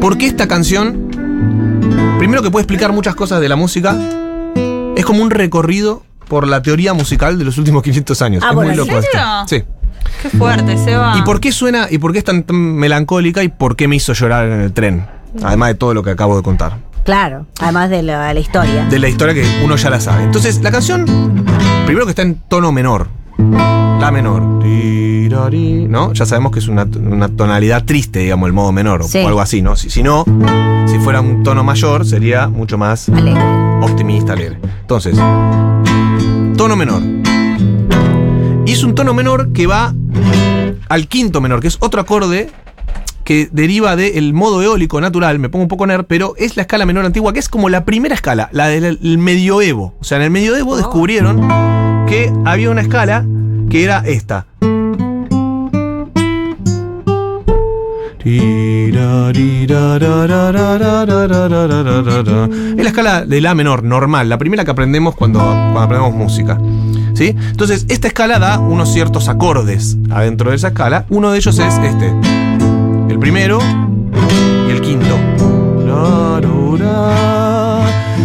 por 0.00 0.18
qué 0.18 0.26
esta 0.26 0.48
canción, 0.48 1.08
primero 2.18 2.42
que 2.42 2.50
puede 2.50 2.62
explicar 2.62 2.92
muchas 2.92 3.14
cosas 3.14 3.40
de 3.40 3.48
la 3.48 3.56
música, 3.56 3.96
es 4.96 5.04
como 5.04 5.22
un 5.22 5.30
recorrido 5.30 6.02
por 6.28 6.46
la 6.46 6.62
teoría 6.62 6.92
musical 6.94 7.38
de 7.38 7.44
los 7.44 7.58
últimos 7.58 7.82
500 7.84 8.22
años. 8.22 8.42
Ah, 8.44 8.50
es 8.50 8.54
muy 8.54 8.68
¿en 8.68 8.76
loco 8.76 8.98
esto. 8.98 9.18
Sí. 9.46 9.62
Qué 10.22 10.30
fuerte, 10.30 10.78
Seba. 10.78 11.14
¿Y 11.18 11.22
por 11.22 11.40
qué 11.40 11.52
suena 11.52 11.88
y 11.90 11.98
por 11.98 12.12
qué 12.12 12.18
es 12.18 12.24
tan, 12.24 12.44
tan 12.44 12.56
melancólica 12.56 13.42
y 13.42 13.48
por 13.48 13.76
qué 13.76 13.88
me 13.88 13.96
hizo 13.96 14.12
llorar 14.12 14.46
en 14.48 14.60
el 14.60 14.72
tren? 14.72 15.06
Además 15.42 15.68
de 15.70 15.74
todo 15.74 15.92
lo 15.94 16.02
que 16.02 16.10
acabo 16.10 16.36
de 16.36 16.42
contar. 16.42 16.78
Claro, 17.04 17.46
además 17.60 17.90
de 17.90 18.02
la, 18.02 18.32
la 18.32 18.40
historia. 18.40 18.84
De 18.86 18.98
la 18.98 19.08
historia 19.08 19.34
que 19.34 19.44
uno 19.64 19.76
ya 19.76 19.90
la 19.90 20.00
sabe. 20.00 20.24
Entonces, 20.24 20.60
la 20.62 20.70
canción, 20.72 21.04
primero 21.86 22.04
que 22.06 22.10
está 22.10 22.22
en 22.22 22.36
tono 22.48 22.72
menor. 22.72 23.08
La 23.38 24.10
menor. 24.12 24.56
¿No? 25.88 26.12
Ya 26.12 26.24
sabemos 26.26 26.50
que 26.52 26.58
es 26.58 26.68
una, 26.68 26.84
una 26.98 27.28
tonalidad 27.28 27.84
triste, 27.84 28.20
digamos, 28.20 28.46
el 28.46 28.52
modo 28.52 28.72
menor 28.72 29.04
Sí. 29.04 29.18
o 29.18 29.28
algo 29.28 29.40
así, 29.40 29.62
¿no? 29.62 29.76
Si, 29.76 29.90
si 29.90 30.02
no, 30.02 30.24
si 30.86 30.98
fuera 30.98 31.20
un 31.20 31.42
tono 31.42 31.62
mayor, 31.62 32.06
sería 32.06 32.48
mucho 32.48 32.78
más 32.78 33.08
Alegre. 33.08 33.40
optimista, 33.82 34.32
alegre. 34.32 34.58
Entonces, 34.80 35.16
tono 36.56 36.76
menor. 36.76 37.02
Y 38.66 38.72
es 38.72 38.82
un 38.82 38.94
tono 38.94 39.14
menor 39.14 39.52
que 39.52 39.66
va 39.66 39.94
al 40.88 41.06
quinto 41.08 41.40
menor, 41.40 41.60
que 41.60 41.68
es 41.68 41.76
otro 41.80 42.00
acorde 42.00 42.50
que 43.24 43.48
deriva 43.52 43.96
del 43.96 44.32
modo 44.34 44.62
eólico 44.62 45.00
natural, 45.00 45.38
me 45.38 45.48
pongo 45.48 45.64
un 45.64 45.68
poco 45.68 45.86
nerd, 45.86 46.04
pero 46.06 46.34
es 46.38 46.56
la 46.56 46.62
escala 46.62 46.86
menor 46.86 47.04
antigua, 47.04 47.32
que 47.32 47.40
es 47.40 47.48
como 47.48 47.68
la 47.68 47.84
primera 47.84 48.14
escala, 48.14 48.48
la 48.52 48.68
del 48.68 48.84
el 49.02 49.18
medioevo. 49.18 49.94
O 50.00 50.04
sea, 50.04 50.16
en 50.18 50.24
el 50.24 50.30
medioevo 50.30 50.76
descubrieron 50.76 51.40
que 52.06 52.32
había 52.44 52.70
una 52.70 52.80
escala 52.82 53.24
que 53.68 53.84
era 53.84 53.98
esta. 54.06 54.46
Es 58.24 58.42
la 62.82 62.88
escala 62.88 63.24
de 63.24 63.40
La 63.40 63.54
menor, 63.54 63.84
normal, 63.84 64.28
la 64.28 64.38
primera 64.38 64.64
que 64.64 64.70
aprendemos 64.70 65.14
cuando, 65.14 65.40
aprendemos 65.40 66.14
música. 66.14 66.60
¿Sí? 67.14 67.34
Entonces, 67.50 67.86
esta 67.88 68.08
escala 68.08 68.38
da 68.38 68.58
unos 68.58 68.92
ciertos 68.92 69.28
acordes 69.28 69.96
adentro 70.10 70.50
de 70.50 70.56
esa 70.56 70.68
escala. 70.68 71.06
Uno 71.08 71.30
de 71.30 71.38
ellos 71.38 71.58
es 71.58 71.74
este. 71.78 72.12
El 73.08 73.18
primero 73.18 73.58
y 74.68 74.70
el 74.70 74.80
quinto. 74.80 75.16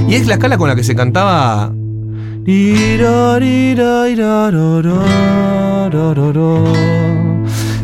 Y 0.08 0.16
es 0.16 0.28
la 0.28 0.34
escala 0.34 0.58
con 0.58 0.68
la 0.68 0.76
que 0.76 0.84
se 0.84 0.94
cantaba. 0.94 1.72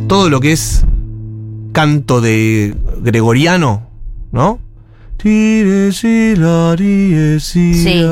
Todo 0.07 0.29
lo 0.29 0.39
que 0.39 0.51
es 0.51 0.83
canto 1.73 2.21
de 2.21 2.75
gregoriano, 3.01 3.83
¿no? 4.31 4.59
Sí. 7.39 8.03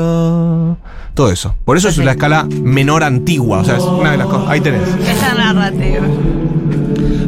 Todo 1.14 1.32
eso. 1.32 1.54
Por 1.64 1.76
eso 1.76 1.88
es 1.88 1.98
la 1.98 2.12
escala 2.12 2.46
menor 2.62 3.02
antigua. 3.02 3.58
O 3.58 3.64
sea, 3.64 3.78
es 3.78 3.82
una 3.82 4.12
de 4.12 4.18
las 4.18 4.26
cosas. 4.28 4.48
Ahí 4.48 4.60
tenés. 4.60 4.82
Esa 5.08 5.34
narrativa. 5.34 6.06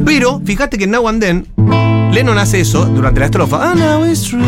Pero, 0.04 0.40
fíjate 0.44 0.78
que 0.78 0.84
en 0.84 0.92
Now 0.92 1.08
and 1.08 1.20
Then, 1.20 1.46
Lennon 2.12 2.38
hace 2.38 2.60
eso 2.60 2.84
durante 2.86 3.20
la 3.20 3.26
estrofa. 3.26 3.72
"I 3.72 3.76
know 3.76 4.06
it's 4.06 4.22
true". 4.22 4.42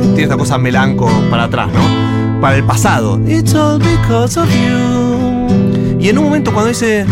Tiene 0.00 0.22
esta 0.22 0.36
cosa 0.36 0.56
melanco 0.56 1.10
para 1.30 1.44
atrás, 1.44 1.68
¿no? 1.72 2.15
Para 2.40 2.56
el 2.56 2.64
pasado. 2.64 3.18
It's 3.26 3.54
all 3.54 3.78
because 3.78 4.38
of 4.38 4.48
you. 4.50 5.96
Y 5.98 6.08
en 6.10 6.18
un 6.18 6.24
momento 6.24 6.52
cuando 6.52 6.68
dice. 6.68 7.04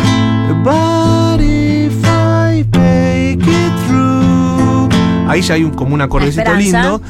But 0.62 1.40
if 1.40 1.92
I 2.04 2.64
make 2.76 3.38
it 3.40 3.72
through. 3.86 4.88
Ahí 5.28 5.40
ya 5.42 5.54
hay 5.54 5.64
un, 5.64 5.70
como 5.72 5.94
un 5.94 6.02
acordecito 6.02 6.52
lindo. 6.54 7.00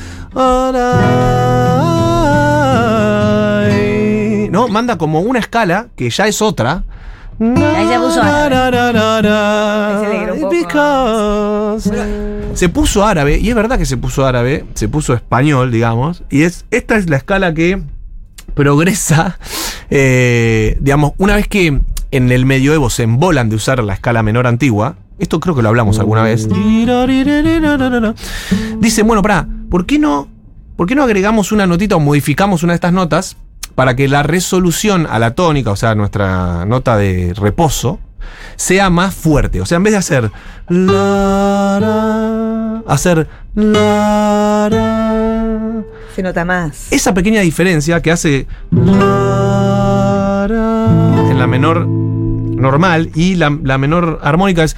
Alright. 3.15 4.51
¿No? 4.51 4.69
Manda 4.69 4.97
como 4.99 5.21
una 5.21 5.39
escala 5.41 5.89
que 5.97 6.09
ya 6.11 6.27
es 6.29 6.41
otra. 6.41 6.85
Ahí 7.41 7.89
se 7.89 7.99
puso. 7.99 8.23
Because- 10.51 11.91
Se 12.55 12.69
puso 12.69 13.05
árabe, 13.05 13.39
y 13.39 13.49
es 13.49 13.55
verdad 13.57 13.77
que 13.79 13.87
se 13.87 13.97
puso 13.97 14.25
árabe, 14.25 14.65
se 14.75 14.89
puso 14.89 15.13
español, 15.13 15.73
digamos, 15.73 16.23
y 16.31 16.43
es 16.43 16.65
esta 16.71 16.95
es 16.97 17.11
la 17.11 17.17
escala 17.17 17.53
que 17.53 17.83
progresa, 18.55 19.39
eh, 19.91 20.77
digamos, 20.81 21.13
una 21.19 21.37
vez 21.37 21.49
que 21.49 21.81
en 22.11 22.33
el 22.33 22.47
medioevo 22.47 22.91
se 22.91 23.03
embolan 23.03 23.49
de 23.49 23.57
usar 23.57 23.83
la 23.83 23.95
escala 23.95 24.23
menor 24.23 24.47
antigua, 24.47 24.97
esto 25.19 25.41
creo 25.41 25.55
que 25.55 25.63
lo 25.63 25.69
hablamos 25.69 25.99
alguna 25.99 26.23
vez, 26.23 26.49
dice, 28.81 29.03
bueno, 29.03 29.23
pará, 29.23 29.49
¿por 29.71 29.87
qué 29.87 29.99
no, 29.99 30.29
por 30.77 30.87
qué 30.87 30.95
no 30.95 31.03
agregamos 31.03 31.53
una 31.53 31.67
notita 31.67 31.97
o 31.97 32.01
modificamos 32.01 32.63
una 32.63 32.73
de 32.73 32.77
estas 32.77 32.93
notas 32.93 33.37
para 33.75 33.97
que 33.97 34.09
la 34.09 34.23
resolución 34.23 35.07
a 35.11 35.19
la 35.19 35.35
tónica, 35.35 35.71
o 35.71 35.77
sea, 35.77 35.95
nuestra 35.95 36.65
nota 36.65 36.97
de 36.97 37.35
reposo, 37.35 37.99
sea 38.57 38.91
más 38.91 39.15
fuerte. 39.15 39.61
O 39.61 39.67
sea, 39.67 39.77
en 39.77 39.83
vez 39.83 39.93
de 39.93 39.99
hacer 39.99 40.31
la, 40.69 41.83
hacer. 42.87 43.29
Se 46.15 46.23
nota 46.23 46.45
más. 46.45 46.93
Esa 46.93 47.13
pequeña 47.13 47.41
diferencia 47.41 48.01
que 48.01 48.13
hace 48.13 48.47
en 48.73 48.89
la 51.39 51.47
menor 51.49 51.87
normal 51.87 53.11
y 53.15 53.35
la, 53.35 53.57
la 53.63 53.79
menor 53.79 54.21
armónica 54.23 54.63
es 54.65 54.77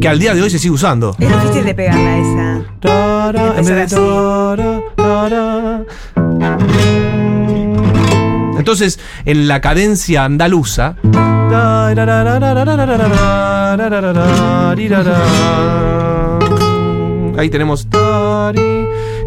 que 0.00 0.08
al 0.08 0.18
día 0.18 0.34
de 0.34 0.42
hoy 0.42 0.50
se 0.50 0.58
sigue 0.58 0.74
usando. 0.74 1.16
Es 1.18 1.28
difícil 1.28 1.64
de 1.64 1.74
pegarla 1.74 2.18
esa. 2.18 2.62
En 3.58 3.66
vez 3.66 3.90
de. 3.90 3.96
Entonces, 8.58 8.98
en 9.24 9.48
la 9.48 9.60
cadencia 9.60 10.24
andaluza. 10.24 10.96
Ahí 17.38 17.50
tenemos 17.50 17.86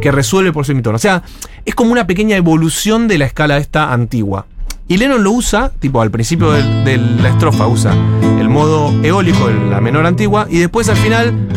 que 0.01 0.11
resuelve 0.11 0.51
por 0.51 0.65
semitono. 0.65 0.97
O 0.97 0.99
sea, 0.99 1.23
es 1.65 1.73
como 1.73 1.93
una 1.93 2.05
pequeña 2.07 2.35
evolución 2.35 3.07
de 3.07 3.17
la 3.17 3.25
escala 3.25 3.57
esta 3.57 3.93
antigua. 3.93 4.47
Y 4.87 4.97
Lennon 4.97 5.23
lo 5.23 5.31
usa, 5.31 5.71
tipo 5.79 6.01
al 6.01 6.11
principio 6.11 6.51
de 6.51 6.97
la 6.97 7.29
estrofa, 7.29 7.67
usa 7.67 7.95
el 8.37 8.49
modo 8.49 8.91
eólico, 9.03 9.49
la 9.69 9.79
menor 9.79 10.05
antigua, 10.05 10.47
y 10.49 10.59
después 10.59 10.89
al 10.89 10.97
final 10.97 11.47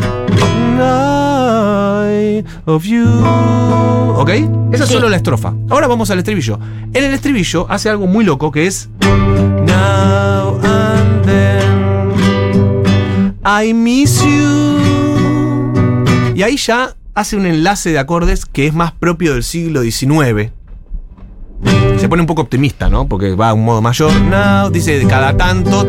of 2.65 2.83
you. 2.85 3.05
¿Ok? 4.15 4.29
Esa 4.71 4.85
es 4.85 4.89
solo 4.89 5.09
la 5.09 5.17
estrofa. 5.17 5.53
Ahora 5.69 5.87
vamos 5.87 6.09
al 6.09 6.19
estribillo. 6.19 6.57
En 6.93 7.03
el 7.03 7.13
estribillo 7.13 7.67
hace 7.69 7.89
algo 7.89 8.07
muy 8.07 8.23
loco 8.23 8.49
que 8.51 8.67
es. 8.67 8.89
Now 9.01 10.57
and 10.63 11.25
then. 11.25 12.83
I 13.43 13.73
miss 13.73 14.23
you. 14.23 14.84
Y 16.35 16.43
ahí 16.43 16.57
ya 16.57 16.93
hace 17.13 17.37
un 17.37 17.45
enlace 17.45 17.93
de 17.93 17.97
acordes 17.97 18.45
que 18.45 18.67
es 18.67 18.73
más 18.73 18.91
propio 18.91 19.33
del 19.33 19.43
siglo 19.43 19.83
XIX. 19.83 20.51
Se 21.97 22.09
pone 22.09 22.21
un 22.21 22.27
poco 22.27 22.41
optimista, 22.41 22.89
¿no? 22.89 23.07
Porque 23.07 23.35
va 23.35 23.49
a 23.49 23.53
un 23.53 23.63
modo 23.63 23.81
mayor. 23.81 24.11
Now, 24.21 24.69
dice 24.69 25.01
cada 25.07 25.37
tanto, 25.37 25.85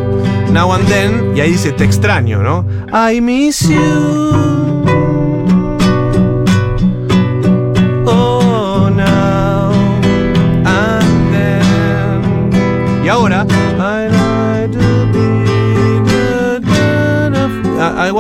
now 0.53 0.73
and 0.73 0.87
then, 0.87 1.37
y 1.37 1.41
ahí 1.41 1.51
dice 1.51 1.73
te 1.73 1.83
extraño, 1.83 2.45
¿no? 2.45 2.65
I 3.11 3.21
miss 3.21 3.69
you. 3.69 4.86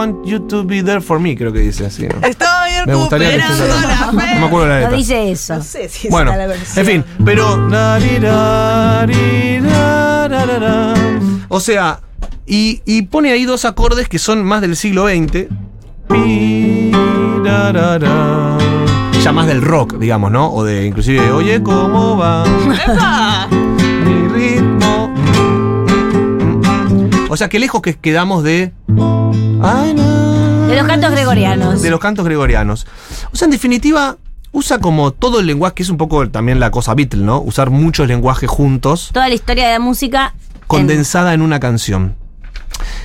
Want 0.06 0.26
you 0.26 0.38
to 0.46 0.64
be 0.64 0.82
there 0.82 1.00
for 1.00 1.18
me, 1.20 1.36
creo 1.36 1.52
que 1.52 1.60
dice 1.60 1.86
así, 1.86 2.06
¿no? 2.06 2.26
Estoy 2.26 2.46
Me 2.86 2.94
gustaría 2.94 3.30
que 3.30 3.36
estés 3.36 3.58
recuperando 3.58 3.88
acá. 3.88 4.12
la 4.12 4.20
fe. 4.22 4.34
No 4.34 4.40
me 4.40 4.46
acuerdo 4.46 4.66
la 4.68 4.74
No 4.74 4.80
letra. 4.82 4.96
dice 4.96 5.30
eso. 5.32 5.54
No 5.56 5.62
sé 5.62 5.88
si 5.88 6.08
Bueno, 6.08 6.32
es 6.32 6.38
la 6.38 6.46
versión. 6.46 6.78
en 6.78 6.86
fin, 6.86 7.04
pero. 7.24 7.68
O 11.48 11.60
sea, 11.60 12.00
y, 12.46 12.82
y 12.84 13.02
pone 13.02 13.32
ahí 13.32 13.44
dos 13.44 13.64
acordes 13.64 14.08
que 14.08 14.18
son 14.18 14.44
más 14.44 14.60
del 14.60 14.76
siglo 14.76 15.06
XX. 15.08 15.46
Ya 19.22 19.32
más 19.32 19.46
del 19.48 19.62
rock, 19.62 19.98
digamos, 19.98 20.30
¿no? 20.30 20.52
O 20.52 20.62
de 20.64 20.86
inclusive, 20.86 21.30
oye, 21.32 21.60
¿cómo 21.62 22.16
va? 22.16 22.44
O 27.28 27.36
sea, 27.36 27.48
qué 27.48 27.58
lejos 27.58 27.82
que 27.82 27.94
quedamos 27.94 28.42
de. 28.44 28.72
De 30.68 30.76
los 30.76 30.86
cantos 30.86 31.10
gregorianos. 31.10 31.82
De 31.82 31.90
los 31.90 32.00
cantos 32.00 32.24
gregorianos. 32.24 32.86
O 33.32 33.36
sea, 33.36 33.46
en 33.46 33.52
definitiva, 33.52 34.16
usa 34.52 34.78
como 34.78 35.12
todo 35.12 35.40
el 35.40 35.46
lenguaje, 35.46 35.74
que 35.76 35.82
es 35.82 35.90
un 35.90 35.96
poco 35.96 36.28
también 36.28 36.60
la 36.60 36.70
cosa 36.70 36.94
Beatle, 36.94 37.22
¿no? 37.24 37.40
Usar 37.40 37.70
muchos 37.70 38.06
lenguajes 38.08 38.48
juntos, 38.48 39.10
Toda 39.12 39.28
la 39.28 39.34
historia 39.34 39.66
de 39.66 39.72
la 39.74 39.78
música. 39.80 40.34
condensada 40.66 41.34
en 41.34 41.42
una 41.42 41.60
canción. 41.60 42.16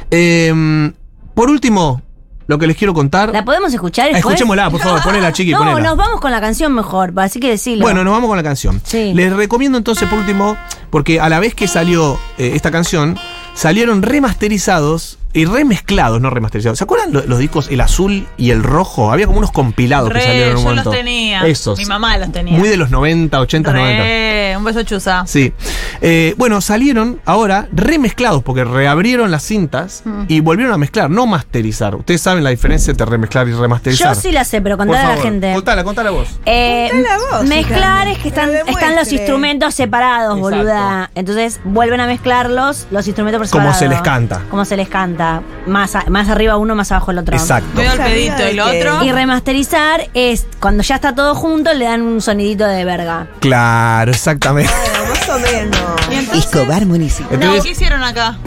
Em, 0.09 0.93
por 1.33 1.49
último, 1.49 2.01
lo 2.47 2.57
que 2.57 2.67
les 2.67 2.75
quiero 2.77 2.93
contar. 2.93 3.31
¿La 3.31 3.45
podemos 3.45 3.73
escuchar? 3.73 4.09
Escuchémosla, 4.09 4.69
por 4.69 4.81
favor, 4.81 5.01
ponela, 5.03 5.31
chiqui, 5.33 5.51
No, 5.51 5.59
ponela. 5.59 5.79
nos 5.81 5.97
vamos 5.97 6.19
con 6.19 6.31
la 6.31 6.41
canción 6.41 6.73
mejor, 6.73 7.13
así 7.17 7.39
que 7.39 7.49
decirlo. 7.49 7.83
Bueno, 7.85 8.03
nos 8.03 8.11
vamos 8.13 8.27
con 8.27 8.37
la 8.37 8.43
canción. 8.43 8.81
Sí. 8.83 9.13
Les 9.13 9.31
recomiendo 9.33 9.77
entonces, 9.77 10.07
por 10.09 10.19
último, 10.19 10.57
porque 10.89 11.19
a 11.19 11.29
la 11.29 11.39
vez 11.39 11.53
que 11.55 11.67
salió 11.67 12.19
eh, 12.37 12.51
esta 12.55 12.71
canción, 12.71 13.17
salieron 13.61 14.01
remasterizados 14.01 15.19
y 15.33 15.45
remezclados, 15.45 16.19
no 16.21 16.29
remasterizados. 16.29 16.77
¿Se 16.77 16.83
acuerdan 16.83 17.13
lo- 17.13 17.25
los, 17.25 17.39
discos 17.39 17.69
el 17.69 17.81
azul 17.81 18.27
y 18.37 18.51
el 18.51 18.63
rojo? 18.63 19.11
Había 19.11 19.25
como 19.27 19.37
unos 19.39 19.51
compilados 19.51 20.09
que 20.11 20.19
salieron 20.21 20.49
en 20.51 20.57
un 20.57 20.63
yo 20.63 20.69
momento. 20.69 20.89
los 20.89 20.97
tenía. 20.97 21.41
Esos. 21.47 21.77
Mi 21.79 21.85
mamá 21.85 22.17
los 22.17 22.31
tenía. 22.31 22.57
Muy 22.57 22.69
de 22.69 22.77
los 22.77 22.89
90, 22.91 23.39
80, 23.39 23.73
90. 23.73 24.03
Re, 24.03 24.53
un 24.57 24.63
beso 24.63 24.83
chusa. 24.83 25.23
Sí. 25.27 25.53
Eh, 26.01 26.33
bueno, 26.37 26.61
salieron 26.61 27.19
ahora 27.25 27.67
remezclados 27.71 28.43
porque 28.43 28.63
reabrieron 28.63 29.31
las 29.31 29.43
cintas 29.43 30.01
Mm. 30.05 30.23
y 30.27 30.39
volvieron 30.39 30.73
a 30.73 30.77
mezclar, 30.77 31.09
no 31.09 31.25
masterizar. 31.27 31.95
Ustedes 31.95 32.21
saben 32.21 32.43
la 32.43 32.49
diferencia 32.49 32.91
entre 32.91 33.05
remezclar 33.05 33.47
y 33.47 33.53
remasterizar. 33.53 34.15
Yo 34.15 34.21
sí 34.21 34.31
la 34.31 34.43
sé, 34.43 34.61
pero 34.61 34.77
Por 34.77 34.87
contale 34.87 35.13
a 35.13 35.15
la 35.15 35.21
gente. 35.21 35.53
Contala, 35.53 35.83
contala 35.83 36.09
vos. 36.11 36.27
Eh, 36.45 36.89
Contala 36.91 37.17
vos, 37.39 37.47
mezclar 37.47 38.07
es 38.07 38.17
que 38.19 38.29
están, 38.29 38.49
están 38.67 38.95
los 38.95 39.11
instrumentos 39.11 39.73
separados, 39.75 40.37
Exacto. 40.37 40.57
boluda. 40.57 41.11
Entonces 41.15 41.59
vuelven 41.63 41.99
a 42.01 42.07
mezclarlos, 42.07 42.87
los 42.91 43.07
instrumentos 43.07 43.49
por 43.49 43.61
Como 43.61 43.73
se 43.73 43.87
les 43.87 44.01
canta. 44.01 44.41
Como 44.49 44.65
se 44.65 44.77
les 44.77 44.89
canta. 44.89 45.20
Más, 45.67 45.95
a- 45.95 46.05
más 46.09 46.29
arriba 46.29 46.57
uno, 46.57 46.75
más 46.75 46.91
abajo 46.91 47.11
el 47.11 47.19
otro. 47.19 47.35
Exacto. 47.35 47.69
Veo 47.75 47.91
el 47.93 47.99
pedito 47.99 48.49
y 48.49 48.53
lo 48.55 48.65
otro. 48.65 49.03
Y 49.03 49.11
remasterizar 49.11 50.09
es 50.13 50.47
cuando 50.59 50.83
ya 50.83 50.95
está 50.95 51.13
todo 51.15 51.35
junto, 51.35 51.73
le 51.73 51.85
dan 51.85 52.01
un 52.01 52.21
sonidito 52.21 52.65
de 52.65 52.83
verga. 52.85 53.27
Claro, 53.39 54.11
exactamente. 54.11 54.71
Bueno, 54.97 55.09
más 55.09 55.29
o 55.29 55.39
menos. 55.39 56.35
Escobar. 56.35 56.85
No, 56.85 56.95
Entonces 56.95 57.63
¿qué 57.63 57.69
hicieron 57.71 58.03
acá? 58.03 58.37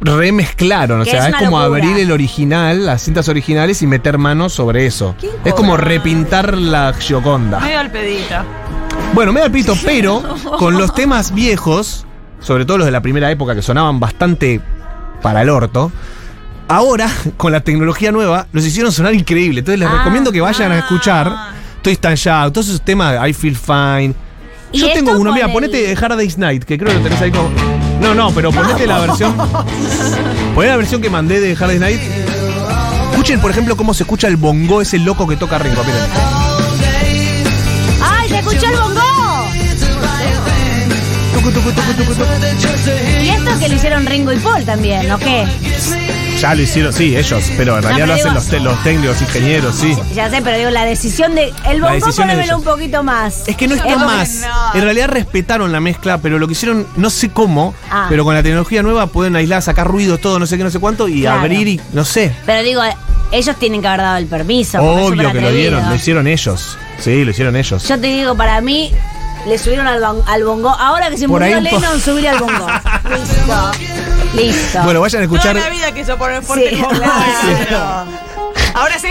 remezclaron, 0.00 1.00
o 1.00 1.04
sea, 1.04 1.28
es 1.28 1.34
como 1.36 1.60
locura. 1.60 1.64
abrir 1.66 1.98
el 1.98 2.10
original, 2.12 2.86
las 2.86 3.02
cintas 3.02 3.28
originales 3.28 3.82
y 3.82 3.86
meter 3.86 4.18
manos 4.18 4.52
sobre 4.52 4.86
eso. 4.86 5.14
¿Quién 5.18 5.32
Es 5.44 5.54
como 5.54 5.76
repintar 5.76 6.56
la 6.56 6.92
Gioconda. 6.98 7.60
Medio 7.60 7.80
el 7.80 7.90
pedito. 7.90 8.34
Bueno, 9.14 9.32
me 9.32 9.40
da 9.40 9.46
el 9.46 9.52
pito, 9.52 9.74
pero 9.84 10.22
con 10.58 10.74
los 10.78 10.94
temas 10.94 11.32
viejos, 11.34 12.06
sobre 12.40 12.64
todo 12.64 12.78
los 12.78 12.86
de 12.86 12.92
la 12.92 13.00
primera 13.00 13.30
época 13.30 13.54
que 13.54 13.62
sonaban 13.62 14.00
bastante 14.00 14.60
para 15.22 15.42
el 15.42 15.48
orto, 15.50 15.90
ahora 16.68 17.08
con 17.36 17.52
la 17.52 17.60
tecnología 17.60 18.12
nueva 18.12 18.46
los 18.52 18.64
hicieron 18.64 18.92
sonar 18.92 19.14
increíble. 19.14 19.60
Entonces 19.60 19.80
les 19.80 19.88
Ah, 19.88 19.98
recomiendo 19.98 20.30
que 20.32 20.40
vayan 20.40 20.72
a 20.72 20.78
escuchar 20.78 21.32
Twist 21.82 22.04
and 22.06 22.16
Shout, 22.16 22.52
todos 22.52 22.68
esos 22.68 22.82
temas 22.82 23.20
de 23.20 23.28
I 23.28 23.32
Feel 23.32 23.56
Fine. 23.56 24.14
Yo 24.72 24.92
tengo 24.92 25.12
uno, 25.12 25.32
mira, 25.32 25.46
el- 25.46 25.52
ponete 25.52 25.96
Hard 25.98 26.16
Day's 26.16 26.36
Night, 26.36 26.64
que 26.64 26.76
creo 26.76 26.90
que 26.92 26.98
lo 26.98 27.04
tenés 27.04 27.20
ahí 27.22 27.30
como. 27.30 27.48
No, 28.02 28.14
no, 28.14 28.30
pero 28.32 28.52
ponete 28.52 28.86
la 28.86 28.98
versión. 29.00 29.34
Poné 30.54 30.68
la 30.68 30.76
versión 30.76 31.00
que 31.02 31.08
mandé 31.10 31.40
de 31.40 31.52
Hard 31.52 31.68
Day's 31.68 31.80
Night. 31.80 32.00
Escuchen, 33.10 33.40
por 33.40 33.50
ejemplo, 33.50 33.76
cómo 33.76 33.94
se 33.94 34.02
escucha 34.04 34.28
el 34.28 34.36
bongo, 34.36 34.80
ese 34.82 34.98
loco 34.98 35.26
que 35.26 35.36
toca 35.36 35.58
Ringo. 35.58 35.82
Miren. 35.82 36.00
¡Ay, 38.02 38.28
se 38.28 38.38
escuchó 38.38 38.66
el 38.66 38.78
bongo! 38.78 39.00
Tucu, 41.34 41.50
tucu, 41.50 41.70
tucu, 41.72 42.14
esto 43.48 43.60
que 43.60 43.68
lo 43.68 43.74
hicieron 43.74 44.06
Ringo 44.06 44.32
y 44.32 44.36
Paul 44.38 44.64
también, 44.64 45.10
¿o 45.10 45.18
qué? 45.18 45.46
Ya 46.40 46.54
lo 46.54 46.62
hicieron, 46.62 46.92
sí, 46.92 47.16
ellos, 47.16 47.42
pero 47.56 47.76
en 47.78 47.82
realidad 47.82 48.06
pero 48.06 48.06
lo 48.06 48.12
hacen 48.14 48.24
digo- 48.30 48.34
los, 48.34 48.46
te- 48.46 48.60
los 48.60 48.82
técnicos, 48.84 49.20
ingenieros, 49.22 49.74
sí. 49.74 49.96
Ya 50.14 50.30
sé, 50.30 50.40
pero 50.40 50.56
digo, 50.56 50.70
la 50.70 50.84
decisión 50.84 51.34
de. 51.34 51.52
El 51.68 51.80
decisión 51.80 52.30
es 52.30 52.36
de 52.36 52.42
ponémelo 52.44 52.58
un 52.58 52.64
poquito 52.64 53.02
más. 53.02 53.42
Es 53.48 53.56
que 53.56 53.66
no 53.66 53.74
está 53.74 53.92
como- 53.94 54.06
más. 54.06 54.42
no. 54.42 54.74
En 54.78 54.82
realidad 54.84 55.08
respetaron 55.08 55.72
la 55.72 55.80
mezcla, 55.80 56.18
pero 56.18 56.38
lo 56.38 56.46
que 56.46 56.52
hicieron, 56.52 56.86
no 56.96 57.10
sé 57.10 57.30
cómo, 57.30 57.74
Ah. 57.90 58.06
pero 58.08 58.22
con 58.24 58.34
la 58.34 58.42
tecnología 58.44 58.82
nueva 58.82 59.08
pueden 59.08 59.34
aislar, 59.34 59.62
sacar 59.62 59.88
ruido, 59.88 60.18
todo, 60.18 60.38
no 60.38 60.46
sé 60.46 60.56
qué, 60.56 60.62
no 60.64 60.70
sé 60.70 60.78
cuánto, 60.78 61.08
y 61.08 61.22
Claro. 61.22 61.40
abrir 61.40 61.66
y 61.66 61.80
no 61.92 62.04
sé. 62.04 62.32
Pero 62.46 62.62
digo, 62.62 62.82
ellos 63.32 63.56
tienen 63.56 63.80
que 63.82 63.88
haber 63.88 64.02
dado 64.02 64.18
el 64.18 64.26
permiso. 64.26 64.78
porque 64.78 65.00
es 65.00 65.06
Obvio 65.08 65.32
que 65.32 65.40
lo 65.40 65.50
dieron, 65.50 65.88
lo 65.88 65.94
hicieron 65.96 66.26
ellos. 66.28 66.78
Sí, 67.00 67.24
lo 67.24 67.30
hicieron 67.32 67.56
ellos. 67.56 67.88
Yo 67.88 67.98
te 67.98 68.06
digo, 68.06 68.36
para 68.36 68.60
mí, 68.60 68.92
le 69.48 69.58
subieron 69.58 69.86
al, 69.86 70.02
al 70.04 70.44
bongo. 70.44 70.68
Ahora 70.70 71.10
que 71.10 71.16
se 71.18 71.26
Por 71.28 71.40
murió 71.40 71.60
Lennon, 71.60 72.00
subir 72.00 72.28
al 72.28 72.38
bongo. 72.38 72.66
Listo. 73.10 73.70
Listo. 74.34 74.82
Bueno, 74.82 75.00
vayan 75.00 75.22
a 75.22 75.24
escuchar. 75.24 75.56
Toda 75.56 75.68
la 75.68 75.74
vida 75.74 75.92
quiso 75.92 76.16
poner 76.18 76.42
fuerte 76.42 76.68
Sí. 76.70 76.74
el 76.76 76.82
bongo. 76.82 77.00
Claro. 77.00 78.04
Ahora 78.74 78.98
sí, 78.98 79.08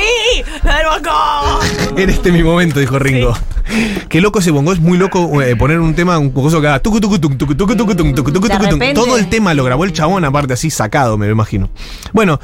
la 0.64 0.78
del 0.78 0.86
bongo. 0.88 1.60
En 1.98 2.10
este 2.10 2.32
mi 2.32 2.44
momento, 2.44 2.80
dijo 2.80 3.00
Ringo. 3.00 3.38
Qué 4.10 4.22
loco 4.22 4.40
ese 4.40 4.52
bongo, 4.52 4.74
es 4.74 4.80
muy 4.80 4.98
loco 4.98 5.42
eh, 5.42 5.56
poner 5.56 5.80
un 5.80 5.94
tema, 5.96 6.18
un 6.18 6.30
coso 6.32 6.62
que 6.62 6.68
haga 6.68 6.80
tucu, 6.80 7.00
tucu, 7.00 7.20
tum, 7.20 7.38
tucu, 7.38 7.56
tucu, 7.56 7.76
tucu, 7.76 7.96
tum, 7.96 8.14
tucu, 8.14 8.32
tucu, 8.32 8.48
De 8.48 8.54
tucu, 8.56 8.64
tum. 8.70 8.80
repente. 8.80 8.94
Todo 8.94 9.18
el 9.18 9.28
tema 9.30 9.54
lo 9.54 9.64
grabó 9.64 9.84
el 9.84 9.94
chabón, 9.94 10.24
aparte 10.26 10.54
así 10.54 10.70
sacado, 10.70 11.18
me 11.18 11.26
lo 11.28 11.32
imagino. 11.34 11.70
Bueno, 12.14 12.40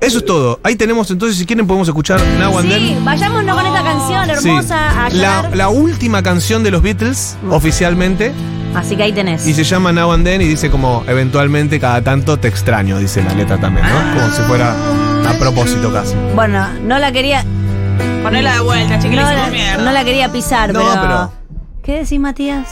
eso 0.00 0.18
es 0.18 0.24
todo. 0.24 0.60
Ahí 0.62 0.76
tenemos 0.76 1.10
entonces, 1.10 1.38
si 1.38 1.46
quieren, 1.46 1.66
podemos 1.66 1.88
escuchar 1.88 2.20
Now 2.38 2.58
and 2.58 2.68
Sí, 2.72 2.88
Then. 2.94 3.04
vayámonos 3.04 3.56
con 3.56 3.66
esta 3.66 3.82
canción 3.82 4.30
hermosa 4.30 5.08
la 5.54 5.68
última 5.68 6.22
canción 6.22 6.62
de 6.62 6.70
los 6.70 6.82
Beatles, 6.82 7.36
oficialmente, 7.50 8.32
Así 8.74 8.96
que 8.96 9.02
ahí 9.02 9.12
tenés. 9.12 9.46
y 9.46 9.52
se 9.52 9.64
llama 9.64 9.92
Now 9.92 10.12
and 10.12 10.24
Then 10.24 10.40
y 10.40 10.46
dice 10.46 10.70
como 10.70 11.04
eventualmente 11.06 11.78
cada 11.78 12.02
tanto 12.02 12.38
te 12.38 12.48
extraño, 12.48 12.98
dice 12.98 13.22
la 13.22 13.34
letra 13.34 13.58
también, 13.58 13.86
¿no? 13.86 14.14
Como 14.20 14.34
si 14.34 14.42
fuera 14.42 14.74
a 15.28 15.38
propósito 15.38 15.92
casi. 15.92 16.14
Bueno, 16.34 16.66
no 16.84 16.98
la 16.98 17.12
quería. 17.12 17.44
Ponela 18.22 18.54
de 18.54 18.60
vuelta, 18.60 18.96
No 18.96 19.02
chiquilín. 19.02 19.24
la, 19.24 19.46
mierda. 19.48 19.82
no 19.84 19.92
la 19.92 20.04
quería 20.04 20.30
pisar, 20.32 20.72
No, 20.72 20.80
pero... 20.80 21.00
pero- 21.02 21.32
¿Qué 21.82 21.98
decís, 22.00 22.20
Matías? 22.20 22.68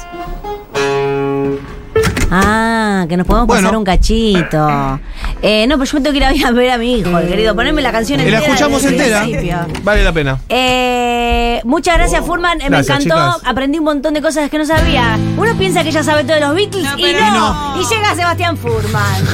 Ah, 2.30 3.06
que 3.08 3.16
nos 3.16 3.26
podemos 3.26 3.48
Bueno. 3.48 3.62
pasar 3.62 3.76
un 3.76 3.84
cachito. 3.84 5.00
Eh, 5.42 5.66
no, 5.66 5.76
pero 5.78 5.90
yo 5.90 5.98
me 5.98 6.00
tengo 6.04 6.12
que 6.12 6.36
ir 6.38 6.46
a- 6.46 6.50
ver 6.52 6.70
a 6.70 6.78
mi 6.78 6.98
hijo, 6.98 7.10
querido. 7.26 7.56
Poneme 7.56 7.82
la 7.82 7.90
canción 7.90 8.20
Y 8.20 8.22
entera. 8.22 8.40
la 8.40 8.46
escuchamos 8.46 8.84
entera. 8.84 9.22
principio. 9.22 9.56
Vale 9.82 10.04
la 10.04 10.12
pena. 10.12 10.38
Eh, 10.48 11.60
muchas 11.64 11.96
gracias, 11.96 12.24
Furman. 12.24 12.60
Eh, 12.60 12.70
me 12.70 12.78
encantó. 12.78 13.02
chicas. 13.02 13.36
Aprendí 13.44 13.78
un 13.78 13.84
montón 13.84 14.14
de 14.14 14.22
cosas 14.22 14.48
que 14.48 14.58
no 14.58 14.64
sabía. 14.64 15.18
Uno 15.36 15.56
piensa 15.58 15.82
que 15.82 15.90
ya 15.90 16.04
sabe 16.04 16.22
todo 16.22 16.34
de 16.34 16.40
los 16.42 16.54
Beatles 16.54 16.84
No, 16.84 16.96
y, 16.98 17.12
no. 17.14 17.74
no. 17.74 17.80
Y 17.82 17.84
llega 17.92 18.14
Sebastián 18.14 18.56
Furman. 18.56 19.24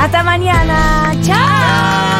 Hasta 0.00 0.22
mañana. 0.22 1.12
Chao. 1.22 2.15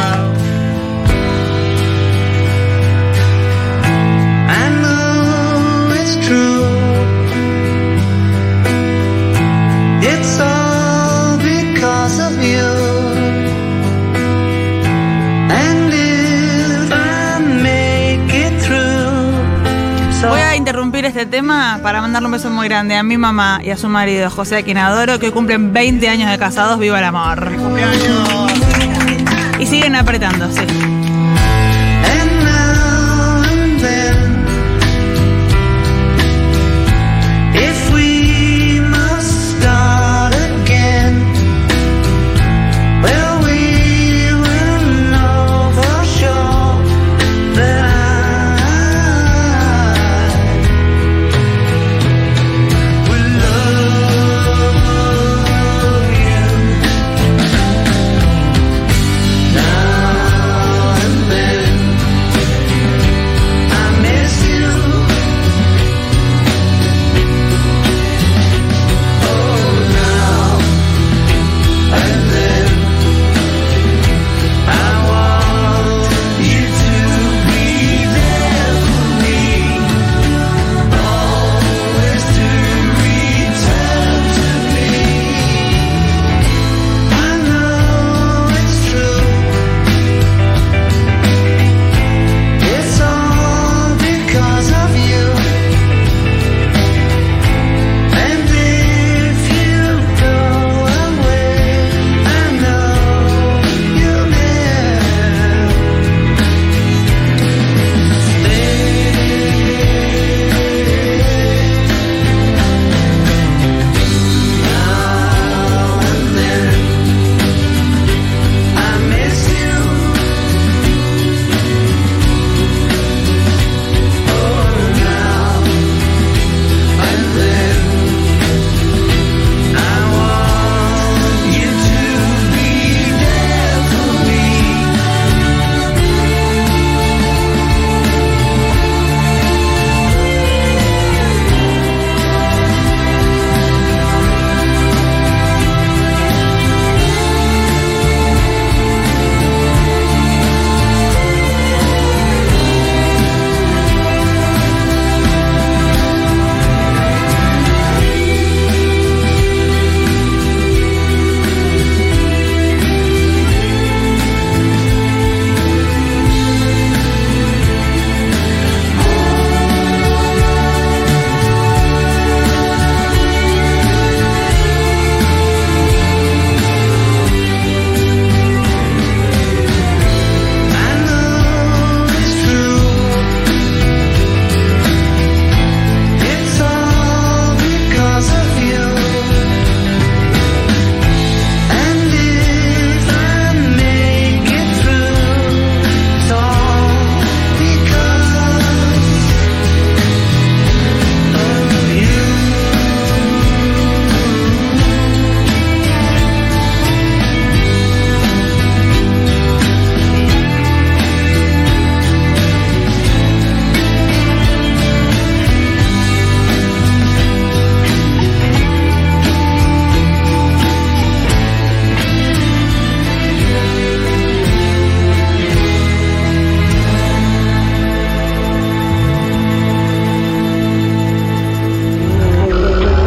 Voy 20.29 20.41
a 20.41 20.57
interrumpir 20.57 21.05
este 21.05 21.27
tema 21.27 21.79
para 21.83 22.01
mandarle 22.01 22.27
un 22.27 22.33
beso 22.33 22.51
muy 22.51 22.69
grande 22.69 22.97
a 22.97 23.03
mi 23.03 23.17
mamá 23.17 23.61
y 23.63 23.71
a 23.71 23.77
su 23.77 23.89
marido, 23.89 24.29
José, 24.31 24.57
a 24.59 24.63
quien 24.63 24.79
adoro, 24.79 25.19
que 25.19 25.27
hoy 25.27 25.33
cumplen 25.33 25.73
20 25.73 26.09
años 26.09 26.31
de 26.31 26.39
casados. 26.39 26.79
¡Viva 26.79 26.99
el 26.99 27.05
amor! 27.05 27.53
Y 29.61 29.67
siguen 29.67 29.95
apretando, 29.95 30.51
sí. 30.53 30.96